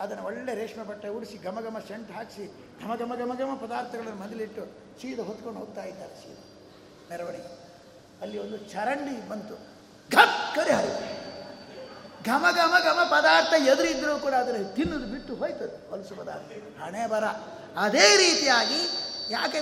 ಅದನ್ನು 0.00 0.24
ಒಳ್ಳೆ 0.24 0.54
ರೇಷ್ಮೆ 0.54 0.84
ಬಟ್ಟೆ 0.84 1.08
ಉಡಿಸಿ 1.08 1.38
ಘಮ 1.38 1.60
ಘಮ 1.60 1.78
ಸೆಂಟ್ 1.78 2.10
ಹಾಕಿಸಿ 2.10 2.52
ಘಮ 2.82 2.94
ಘಮ 2.94 3.14
ಘಮ 3.14 3.34
ಘಮ 3.38 3.54
ಪದಾರ್ಥಗಳನ್ನು 3.54 4.16
ಮೊದಲಿಟ್ಟು 4.16 4.66
ಸೀದ 5.00 5.18
ಹೊತ್ಕೊಂಡು 5.18 5.60
ಹೋಗ್ತಾ 5.60 5.84
ಇದ್ದಾರೆ 5.84 6.14
ಸೀದ. 6.14 6.38
ಮೆರವಣಿಗೆ. 7.10 7.70
ಅಲ್ಲಿ 8.22 8.38
ಒಂದು 8.38 8.56
ಚರಂಡಿ 8.56 9.28
ಬಂತು. 9.28 9.54
ಘಕ್ಕರೆ 10.16 10.74
ಹರಿದು. 10.74 11.29
ಘಮ 12.28 12.44
ಘಮ 12.60 12.74
ಘಮ 12.88 13.00
ಪದಾರ್ಥ 13.12 13.52
ಎದುರಿದ್ರೂ 13.72 14.14
ಕೂಡ 14.24 14.34
ಅದನ್ನು 14.42 14.64
ತಿನ್ನುದು 14.76 15.06
ಬಿಟ್ಟು 15.12 15.32
ಹೋಯ್ತದೆ, 15.40 15.76
ಹೊಲಸು 15.90 16.14
ಪದಾರ್ಥ. 16.20 16.48
ಹಣೆ 16.82 17.04
ಬರ. 17.12 17.24
ಅದೇ 17.84 18.08
ರೀತಿಯಾಗಿ 18.22 18.80
ಯಾಕೆ 19.34 19.60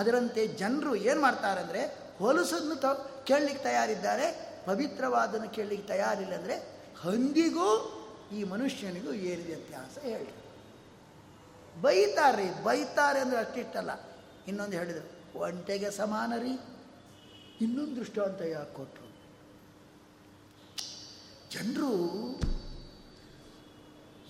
ಅದರಂತೆ 0.00 0.42
ಜನರು 0.60 0.92
ಏನು 1.08 1.20
ಮಾಡ್ತಾರೆ 1.26 1.60
ಅಂದರೆ 1.64 1.82
ಹೊಲಸನ್ನು 2.20 2.76
ತ 2.84 2.86
ಕೇಳಲಿಕ್ಕೆ 3.28 3.62
ತಯಾರಿದ್ದಾರೆ, 3.68 4.26
ಪವಿತ್ರವಾದನ್ನು 4.68 5.48
ಕೇಳಲಿಕ್ಕೆ 5.56 5.88
ತಯಾರಿಲ್ಲ 5.94 6.34
ಅಂದರೆ 6.40 6.56
ಹಂದಿಗೂ 7.04 7.68
ಈ 8.36 8.40
ಮನುಷ್ಯನಿಗೂ 8.52 9.12
ಏನು 9.30 9.44
ವ್ಯತ್ಯಾಸ 9.50 9.94
ಹೇಳಿ 10.10 10.32
ಬೈತಾರೆ 11.84 12.46
ಬೈತಾರೆ 12.66 13.18
ಅಂದರೆ 13.24 13.38
ಅಷ್ಟಿಷ್ಟಲ್ಲ. 13.44 13.92
ಇನ್ನೊಂದು 14.50 14.76
ಹೇಳಿದರು, 14.78 15.08
ಒಂಟೆಗೆ 15.44 15.90
ಸಮಾನ 16.00 16.32
ರೀ 16.44 16.52
ಇನ್ನೊಂದು 17.64 17.94
ದೃಷ್ಟಾಂತ 18.00 18.40
ಯಾಕೆ 18.56 18.74
ಕೊಟ್ಟರು 18.78 19.08
ಜನರು 21.50 21.92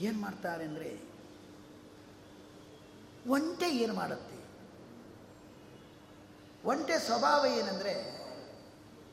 ಏನು 0.00 0.18
ಮಾಡ್ತಾರೆ 0.20 0.64
ಅಂದರೆ 0.64 0.90
ಒಂಟೆ 3.26 3.68
ಏನು 3.76 3.94
ಮಾಡುತ್ತೆ? 3.94 4.36
ಒಂಟೆ 6.64 6.98
ಸ್ವಭಾವ 6.98 7.46
ಏನಂದರೆ 7.46 7.92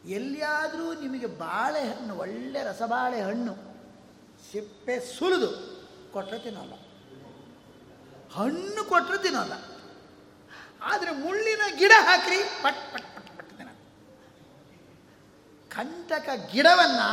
ಎಲ್ಲಿಯಾದರೂ 0.05 0.93
ನಿಮಗೆ 0.93 1.25
ಬಾಳೆಹಣ್ಣು, 1.25 2.15
ಒಳ್ಳೆ 2.15 2.63
ರಸಬಾಳೆ 2.63 3.21
ಹಣ್ಣು 3.21 3.53
ಸಿಪ್ಪೆ 4.51 4.99
ಸುಲಿದು 4.99 5.49
ಕೊಟ್ಟರೆ 6.13 6.39
ತಿನ್ನಲ್ಲ. 6.39 6.73
ಹಣ್ಣು 8.35 8.83
ಕೊಟ್ಟರೆ 8.83 9.17
ತಿನ್ನಲ್ಲ. 9.23 9.53
ಆದರೆ 10.81 11.11
ಮುಳ್ಳಿನ 11.11 11.61
ಗಿಡ 11.77 11.91
ಹಾಕ್ರಿ, 11.99 12.37
ಪಟ್ 12.37 12.93
ಪಟ್ 12.93 13.15
ಪಟ್ 13.15 13.37
ಪಟ್ 13.37 13.49
ತಿನ್ನ 13.57 13.71
ಕಂಟಕ 15.71 16.29
ಗಿಡವನ್ನು 16.53 17.09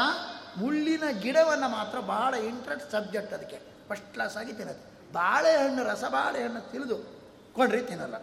ಮುಳ್ಳಿನ 0.56 1.02
ಗಿಡವನ್ನು 1.10 1.68
ಮಾತ್ರ 1.68 2.00
ಭಾಳ 2.00 2.34
ಇಂಟ್ರೆಸ್ಟ್ 2.34 2.92
ಸಬ್ಜೆಕ್ಟ್ 2.92 3.34
ಅದಕ್ಕೆ. 3.34 3.58
ಫಸ್ಟ್ 3.88 4.12
ಕ್ಲಾಸ್ 4.12 4.36
ಆಗಿ 4.36 4.52
ತಿನ್ನೋದು. 4.52 5.12
ಬಾಳೆಹಣ್ಣು 5.12 5.84
ರಸ 5.84 6.04
ಬಾಳೆಹಣ್ಣು 6.04 6.70
ತಿಳಿದು 6.70 6.96
ಕೊಂಡ್ರಿ 7.54 7.82
ತಿನ್ನಲ್ಲ. 7.82 8.14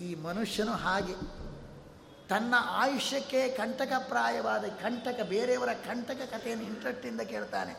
ಈ 0.00 0.14
ಮನುಷ್ಯನು 0.14 0.72
ಹಾಗೆ. 0.72 1.40
ತನ್ನ 2.28 2.54
ಆಯುಷ್ಯಕ್ಕೆ 2.58 3.48
ಕಂಟಕಪ್ರಾಯವಾದ 3.48 4.64
ಕಂಟಕ, 4.64 5.20
ಬೇರೆಯವರ 5.22 5.68
ಕಂಟಕ 5.72 6.34
ಕಥೆಯನ್ನು 6.34 6.64
ಇಂಟ್ರೆಸ್ಟಿಂದ 6.64 7.20
ಕೇಳ್ತಾನೆ. 7.20 7.74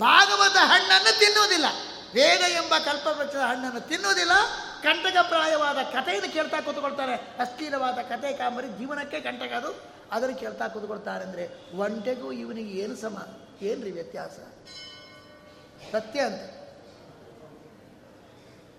ಭಾಗವತ 0.00 0.56
ಹಣ್ಣನ್ನು 0.56 1.18
ತಿನ್ನುವುದಿಲ್ಲ. 1.18 1.64
ವೇದ 2.14 2.40
ಎಂಬ 2.40 2.74
ಕಲ್ಪವೃಕ್ಷದ 2.78 3.38
ಹಣ್ಣನ್ನು 3.38 3.80
ತಿನ್ನುವುದಿಲ್ಲ. 3.80 4.32
ಕಂಟಕಪ್ರಾಯವಾದ 4.82 5.76
ಕಥೆಯನ್ನು 5.76 6.32
ಕೇಳ್ತಾ 6.32 6.60
ಕೂತ್ಕೊಳ್ತಾರೆ 6.60 7.14
ಅಸ್ಥಿರವಾದ 7.14 7.94
ಕಥೆ 7.94 8.32
ಕಾಮರಿ 8.32 8.68
ಜೀವನಕ್ಕೆ 8.78 9.20
ಕಂಟಕ 9.20 9.52
ಅದು. 9.52 9.99
ಅದನ್ನು 10.12 10.36
ಕೇಳ್ತಾ 10.36 10.68
ಕೂತ್ಕೊಳ್ತಾರೆ 10.68 11.24
ಅಂದರೆ 11.24 11.44
ಒಂಟೆಗೂ 11.74 12.32
ಇವನಿಗೆ 12.32 12.72
ಏನು 12.80 12.96
ಸಮ, 12.96 13.16
ಏನ್ರಿ 13.62 13.90
ವ್ಯತ್ಯಾಸ? 13.90 14.38
ಸತ್ಯ 15.92 16.20
ಅಂತ. 16.20 16.42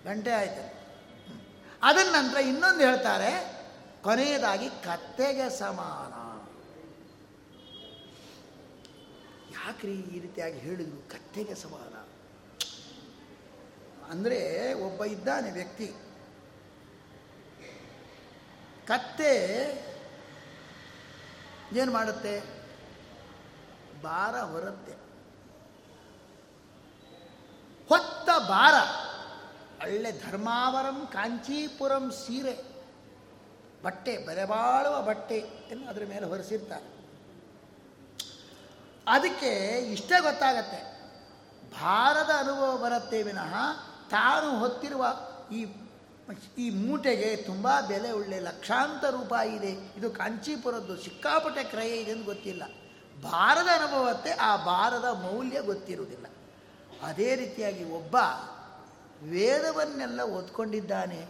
ಗಂಟೆ 0.06 0.32
ಆಯ್ತು 0.32 0.64
ಅದನ್ನ 1.84 2.12
ನಂತರ 2.12 2.38
ಇನ್ನೊಂದು 2.38 2.80
ಹೇಳ್ತಾರೆ, 2.80 3.32
ಕೊನೆಯದಾಗಿ 4.04 4.70
ಕತ್ತೆಗೆ 4.70 5.50
ಸಮಾನ. 5.50 6.14
ಯಾಕ್ರಿ 9.54 9.94
ಈ 9.94 10.20
ರೀತಿಯಾಗಿ 10.20 10.60
ಹೇಳಿದ್ರು? 10.60 11.10
ಕತ್ತೆಗೆ 11.10 11.56
ಸಮಾನ. 11.56 11.94
ಅಂದರೆ 14.10 14.74
ಒಬ್ಬ 14.74 15.06
ಇದ್ದಾನೆ 15.06 15.52
ವ್ಯಕ್ತಿ. 15.52 15.88
ಕತ್ತೆ 18.88 19.34
ಏನು 21.74 21.94
ಮಾಡುತ್ತೆ? 21.94 22.42
ಭಾರ 24.04 24.40
ಹೊರುತ್ತೆ. 24.40 24.92
ಹೊತ್ತ 27.90 28.30
ಭಾರ 28.48 28.74
ಒಳ್ಳೆ 29.84 30.12
ಧರ್ಮಾವರಂ 30.12 31.08
ಕಾಂಚೀಪುರಂ 31.08 32.12
ಸೀರೆ. 32.12 32.64
ಬಟ್ಟೆ 33.84 34.18
ಬೆಲೆಬಾಳುವ 34.18 35.02
ಬಟ್ಟೆ 35.02 35.40
ಅದರ 35.90 36.04
ಮೇಲೆ 36.10 36.26
ಹೊರಿಸಿರ್ತಾರೆ. 36.26 37.02
ಅದಕ್ಕೆ 39.08 39.78
ಇಷ್ಟೇ 39.78 40.20
ಗೊತ್ತಾಗತ್ತೆ. 40.20 40.92
ಭಾರದ 41.72 42.30
ಅನುಭವ 42.38 42.78
ಬರುತ್ತೆ 42.78 43.24
ವಿನಃ 43.24 43.54
ತಾನು 44.10 44.60
ಹೊತ್ತಿರುವ 44.60 45.06
ಈ 45.52 45.66
ಈ 46.58 46.70
ಮೂಟೆಗೆ 46.70 47.36
ತುಂಬ 47.36 47.68
ಬೆಲೆ 47.88 48.12
ಉಳ್ಳೆ 48.12 48.40
ಲಕ್ಷಾಂತರ 48.40 49.10
ರೂಪಾಯಿ 49.10 49.56
ಇದೆ. 49.56 49.72
ಇದು 49.98 50.12
ಕಾಂಚೀಪುರದ್ದು 50.12 50.98
ಸಿಕ್ಕಾಪಟ್ಟೆ 50.98 51.64
ಕ್ರಯ 51.64 51.98
ಇದೆ 51.98 52.12
ಅಂತ 52.12 52.26
ಗೊತ್ತಿಲ್ಲ. 52.26 52.64
ಭಾರದ 53.22 53.68
ಅನುಭವತ್ತೆ, 53.82 54.32
ಆ 54.32 54.56
ಭಾರದ 54.56 55.04
ಮೌಲ್ಯ 55.04 55.62
ಗೊತ್ತಿರುವುದಿಲ್ಲ. 55.62 56.26
ಅದೇ 57.04 57.36
ರೀತಿಯಾಗಿ 57.36 57.84
ಒಬ್ಬ 57.84 58.16
ವೇದವನ್ನೆಲ್ಲ 59.24 60.22
ಓದ್ಕೊಂಡಿದ್ದಾನೆ. 60.22 61.26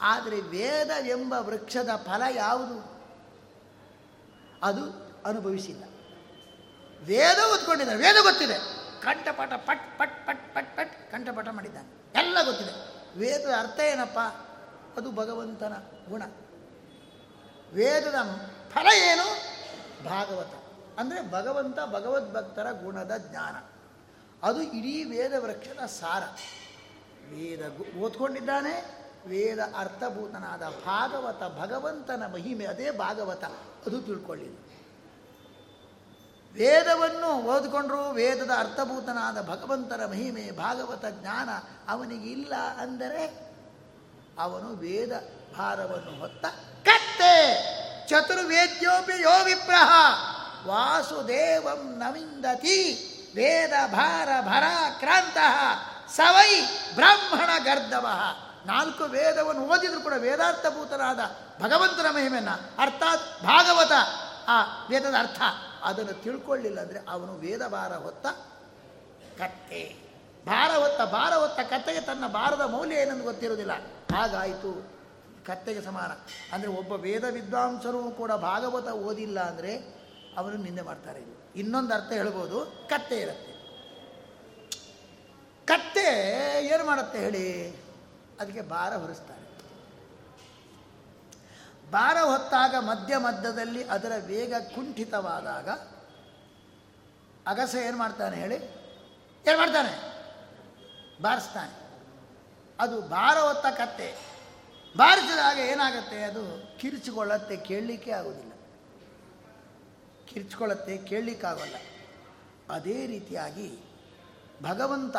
ಆದರೆ 0.00 0.40
ವೇದ 0.40 0.90
ಎಂಬ 1.06 1.34
ವೃಕ್ಷದ 1.38 1.90
ಫಲ 1.96 2.22
ಯಾವುದು? 2.30 3.02
ಅದು 4.62 5.14
ಅನುಭವಿಸಿಲ್ಲ. 5.24 5.84
ವೇದ 7.04 7.54
ಓದ್ಕೊಂಡಿದ್ದಾನೆ, 7.54 7.98
ವೇದ 7.98 8.16
ಗೊತ್ತಿದೆ. 8.22 8.84
ಕಂಠಪಾಠ 9.02 9.52
ಪಟ್ 9.52 9.98
ಪಟ್ 9.98 10.26
ಪಟ್ 10.26 10.54
ಪಟ್ 10.54 10.76
ಪಟ್ 10.76 10.83
ಕಂಠಪಾಠ 11.14 11.48
ಮಾಡಿದ್ದಾನೆ. 11.48 12.18
ಎಲ್ಲ 12.18 12.38
ಗೊತ್ತಿದೆ. 12.44 12.94
ವೇದದ 13.18 13.50
ಅರ್ಥ 13.58 13.80
ಏನಪ್ಪ? 13.80 14.18
ಅದು 14.98 15.12
ಭಗವಂತನ 15.12 15.72
ಗುಣ. 16.08 16.22
ವೇದದ 17.72 18.14
ಫಲ 18.68 18.86
ಏನು? 18.96 19.54
ಭಾಗವತ. 20.04 20.52
ಅಂದರೆ 20.98 21.30
ಭಗವಂತ 21.30 21.78
ಭಗವದ್ಭಕ್ತರ 21.80 22.72
ಗುಣದ 22.72 23.12
ಜ್ಞಾನ. 23.16 23.54
ಅದು 24.42 24.62
ಇಡೀ 24.62 25.04
ವೇದ 25.04 25.32
ವೃಕ್ಷದ 25.38 25.86
ಸಾರ. 25.86 26.22
ವೇದ 27.30 27.60
ಓದ್ಕೊಂಡಿದ್ದಾನೆ. 27.98 29.04
ವೇದ 29.26 29.58
ಅರ್ಥಭೂತನಾದ 29.76 30.62
ಭಾಗವತ 30.86 31.42
ಭಗವಂತನ 31.58 32.22
ಮಹಿಮೆ, 32.32 32.64
ಅದೇ 32.64 32.90
ಭಾಗವತ. 32.90 33.44
ಅದು 33.86 34.02
ತಿಳ್ಕೊಳ್ಳಿಲ್ಲ 34.02 34.56
ವೇದವನ್ನು 36.54 37.26
ಓದ್ಕೊಂಡ್ರು 37.26 38.10
ವೇದದ 38.10 38.50
ಅರ್ಥಭೂತನಾದ 38.58 39.48
ಭಗವಂತನ 39.48 40.00
ಮಹಿಮೆ 40.10 40.50
ಭಾಗವತ 40.50 41.04
ಜ್ಞಾನ 41.10 41.48
ಅವನಿಗಿಲ್ಲ 41.88 42.54
ಅಂದರೆ 42.78 43.54
ಅವನು 44.38 44.68
ವೇದ 44.68 45.12
ಭಾರವನ್ನು 45.56 46.20
ಹೊತ್ತ 46.20 46.46
ಕತ್ತೆ. 46.84 47.74
ಚತುರ್ವೇದ್ಯೋಪಿ 48.08 49.22
ಯೋ 49.22 49.44
ವಿಪ್ರಹ. 49.44 49.92
ವಾಸುದೇವಂ 50.66 51.98
ನವಿಂದತಿ 51.98 53.10
ವೇದ 53.36 53.72
ಭಾರ 53.86 54.28
ಭರಾಕ್ರಾಂತ. 54.40 55.36
ಸವೈ 56.16 56.60
ಬ್ರಾಹ್ಮಣ 56.94 57.50
ಗರ್ಧವ. 57.64 58.06
ನಾಲ್ಕು 58.66 59.04
ವೇದವನ್ನು 59.04 59.62
ಓದಿದ್ರು 59.62 60.00
ಕೂಡ 60.00 60.12
ವೇದಾರ್ಥಭೂತನಾದ 60.12 61.20
ಭಗವಂತನ 61.62 62.06
ಮಹಿಮೆಯನ್ನು. 62.10 62.82
ಅರ್ಥಾತ್ 62.82 63.42
ಭಾಗವತ 63.42 63.92
ಆ 64.48 64.86
ವೇದದ 64.90 65.14
ಅರ್ಥ. 65.18 65.42
ಅದನ್ನು 65.88 66.14
ತಿಳ್ಕೊಳ್ಳಿಲ್ಲ 66.24 66.78
ಅಂದರೆ 66.84 67.00
ಅವನು 67.14 67.32
ವೇದ 67.44 67.62
ಭಾರ 67.76 67.92
ಹೊತ್ತ 68.06 68.26
ಕತ್ತೆ. 69.40 69.82
ಭಾರ 70.46 70.70
ಹೊತ್ತ 70.82 71.02
ಭಾರ 71.16 71.32
ಹೊತ್ತ 71.42 71.60
ಕತ್ತೆಗೆ 71.72 72.00
ತನ್ನ 72.08 72.24
ಭಾರದ 72.38 72.64
ಮೌಲ್ಯ 72.74 73.02
ಏನೆಂದು 73.02 73.24
ಗೊತ್ತಿರೋದಿಲ್ಲ 73.30 73.74
ಹಾಗಾಯಿತು 74.14 74.72
ಕತ್ತೆಗೆ 75.48 75.80
ಸಮಾನ. 75.86 76.12
ಅಂದರೆ 76.54 76.70
ಒಬ್ಬ 76.80 76.92
ವೇದ 77.06 77.24
ವಿದ್ವಾಂಸರು 77.36 78.02
ಕೂಡ 78.20 78.32
ಭಾಗವತ 78.50 78.88
ಓದಿಲ್ಲ 79.08 79.38
ಅಂದರೆ 79.50 79.72
ಅವನು 80.40 80.56
ನಿಂದೆ 80.66 80.82
ಮಾಡ್ತಾರೆ 80.90 81.22
ಇನ್ನೊಂದು 81.62 81.92
ಅರ್ಥ 81.96 82.10
ಹೇಳ್ಬೋದು, 82.20 82.58
ಕತ್ತೆ 82.92 83.16
ಇರುತ್ತೆ. 83.24 83.52
ಕತ್ತೆ 85.68 86.06
ಏನು 86.72 86.84
ಮಾಡುತ್ತೆ 86.90 87.18
ಹೇಳಿ? 87.24 87.44
ಅದಕ್ಕೆ 88.40 88.62
ಭಾರ 88.74 88.92
ಹೊರಿಸ್ತಾರೆ. 89.02 89.44
ಭಾರ 91.90 92.16
ಹೊತ್ತಾಗ 92.18 92.74
ಮಧ್ಯ 92.76 93.16
ಮಧ್ಯದಲ್ಲಿ 93.16 93.84
ಅದರ 93.84 94.12
ವೇಗ 94.26 94.54
ಕುಂಠಿತವಾದಾಗ 94.54 95.68
ಅಗಸೆ 97.46 97.86
ಏನು 97.86 97.96
ಮಾಡ್ತಾನೆ 97.96 98.36
ಹೇಳಿ? 98.36 98.56
ಏನು 99.48 99.58
ಮಾಡ್ತಾನೆ? 99.58 100.14
ಬಾರಿಸ್ತಾನೆ. 101.22 101.72
ಅದು 102.80 103.00
ಭಾರ 103.00 103.38
ಹೊತ್ತ 103.38 103.66
ಕತ್ತೆ. 103.66 104.14
ಬಾರಿಸಿದಾಗ 104.96 105.58
ಏನಾಗುತ್ತೆ? 105.58 106.22
ಅದು 106.22 106.74
ಕಿರಿಚಿಕೊಳ್ಳತ್ತೆ, 106.78 107.56
ಕೇಳಲಿಕ್ಕೆ 107.56 108.10
ಆಗೋದಿಲ್ಲ. 108.10 108.50
ಕಿರ್ಚ್ಕೊಳ್ಳತ್ತೆ 110.26 110.98
ಕೇಳಲಿಕ್ಕಾಗಲ್ಲ 110.98 111.74
ಅದೇ 112.70 113.06
ರೀತಿಯಾಗಿ 113.06 113.78
ಭಗವಂತ 114.62 115.16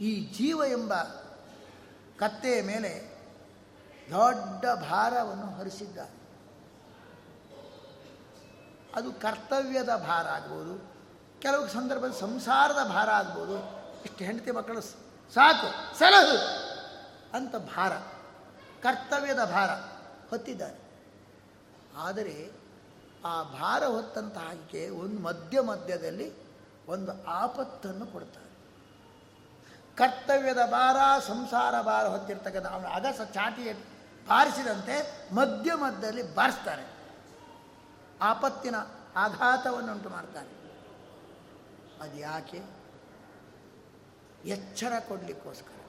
ಈ 0.00 0.32
ಜೀವ 0.32 0.62
ಎಂಬ 0.68 0.94
ಕತ್ತೆಯ 2.18 2.62
ಮೇಲೆ 2.62 3.11
ದೊಡ್ಡ 4.10 4.64
ಭಾರವನ್ನು 4.90 5.46
ಹೊರಿಸಿದ್ದ 5.56 5.98
ಅದು 8.94 9.12
ಕರ್ತವ್ಯದ 9.12 9.96
ಭಾರ 9.96 10.26
ಆಗ್ಬೋದು, 10.26 10.74
ಕೆಲವು 11.40 11.68
ಸಂದರ್ಭದಲ್ಲಿ 11.68 12.20
ಸಂಸಾರದ 12.20 12.88
ಭಾರ 12.88 13.08
ಆಗ್ಬೋದು, 13.10 13.56
ಇಷ್ಟು 14.04 14.24
ಹೆಂಡತಿ 14.24 14.50
ಮಕ್ಕಳು 14.50 14.80
ಸಾಕು, 14.80 15.98
ಸಲಹು 15.98 16.36
ಅಂತ 17.36 17.56
ಭಾರ, 17.56 17.92
ಕರ್ತವ್ಯದ 18.82 19.44
ಭಾರ 19.44 19.70
ಹೊತ್ತಿದ್ದಾರೆ. 20.30 20.78
ಆದರೆ 21.96 22.50
ಆ 23.24 23.42
ಭಾರ 23.42 23.84
ಹೊತ್ತಂತಹ 23.84 24.40
ಹಾಗೆ 24.40 24.88
ಒಂದು 24.90 25.22
ಮಧ್ಯ 25.22 25.60
ಮಧ್ಯದಲ್ಲಿ 25.60 26.32
ಒಂದು 26.88 27.26
ಆಪತ್ತನ್ನು 27.26 28.06
ಕೊಡ್ತಾರೆ. 28.06 28.50
ಕರ್ತವ್ಯದ 29.96 30.62
ಭಾರ, 30.70 30.96
ಸಂಸಾರ 31.26 31.80
ಭಾರ 31.80 32.06
ಹೊತ್ತಿರ್ತಕ್ಕಂಥ 32.06 32.66
ಅವನ 32.66 32.86
ಅಗಸ 32.86 33.20
ಚಾಟಿಯ 33.32 33.72
ಬಾರಿಸಿದಂತೆ 34.28 35.24
ಮಧ್ಯ 35.34 35.74
ಮಧ್ಯದಲ್ಲಿ 35.74 36.34
ಬಾರಿಸ್ತಾರೆ. 36.34 36.86
ಆಪತ್ತಿನ 38.20 38.74
ಆಘಾತವನ್ನುಂಟು 39.16 40.08
ಮಾಡ್ತಾರೆ. 40.08 40.48
ಅದು 42.02 42.18
ಯಾಕೆ 42.18 42.62
ಎಚ್ಚರ 44.44 44.92
ಕೊಡಲಿಕ್ಕೋಸ್ಕರ. 45.08 45.81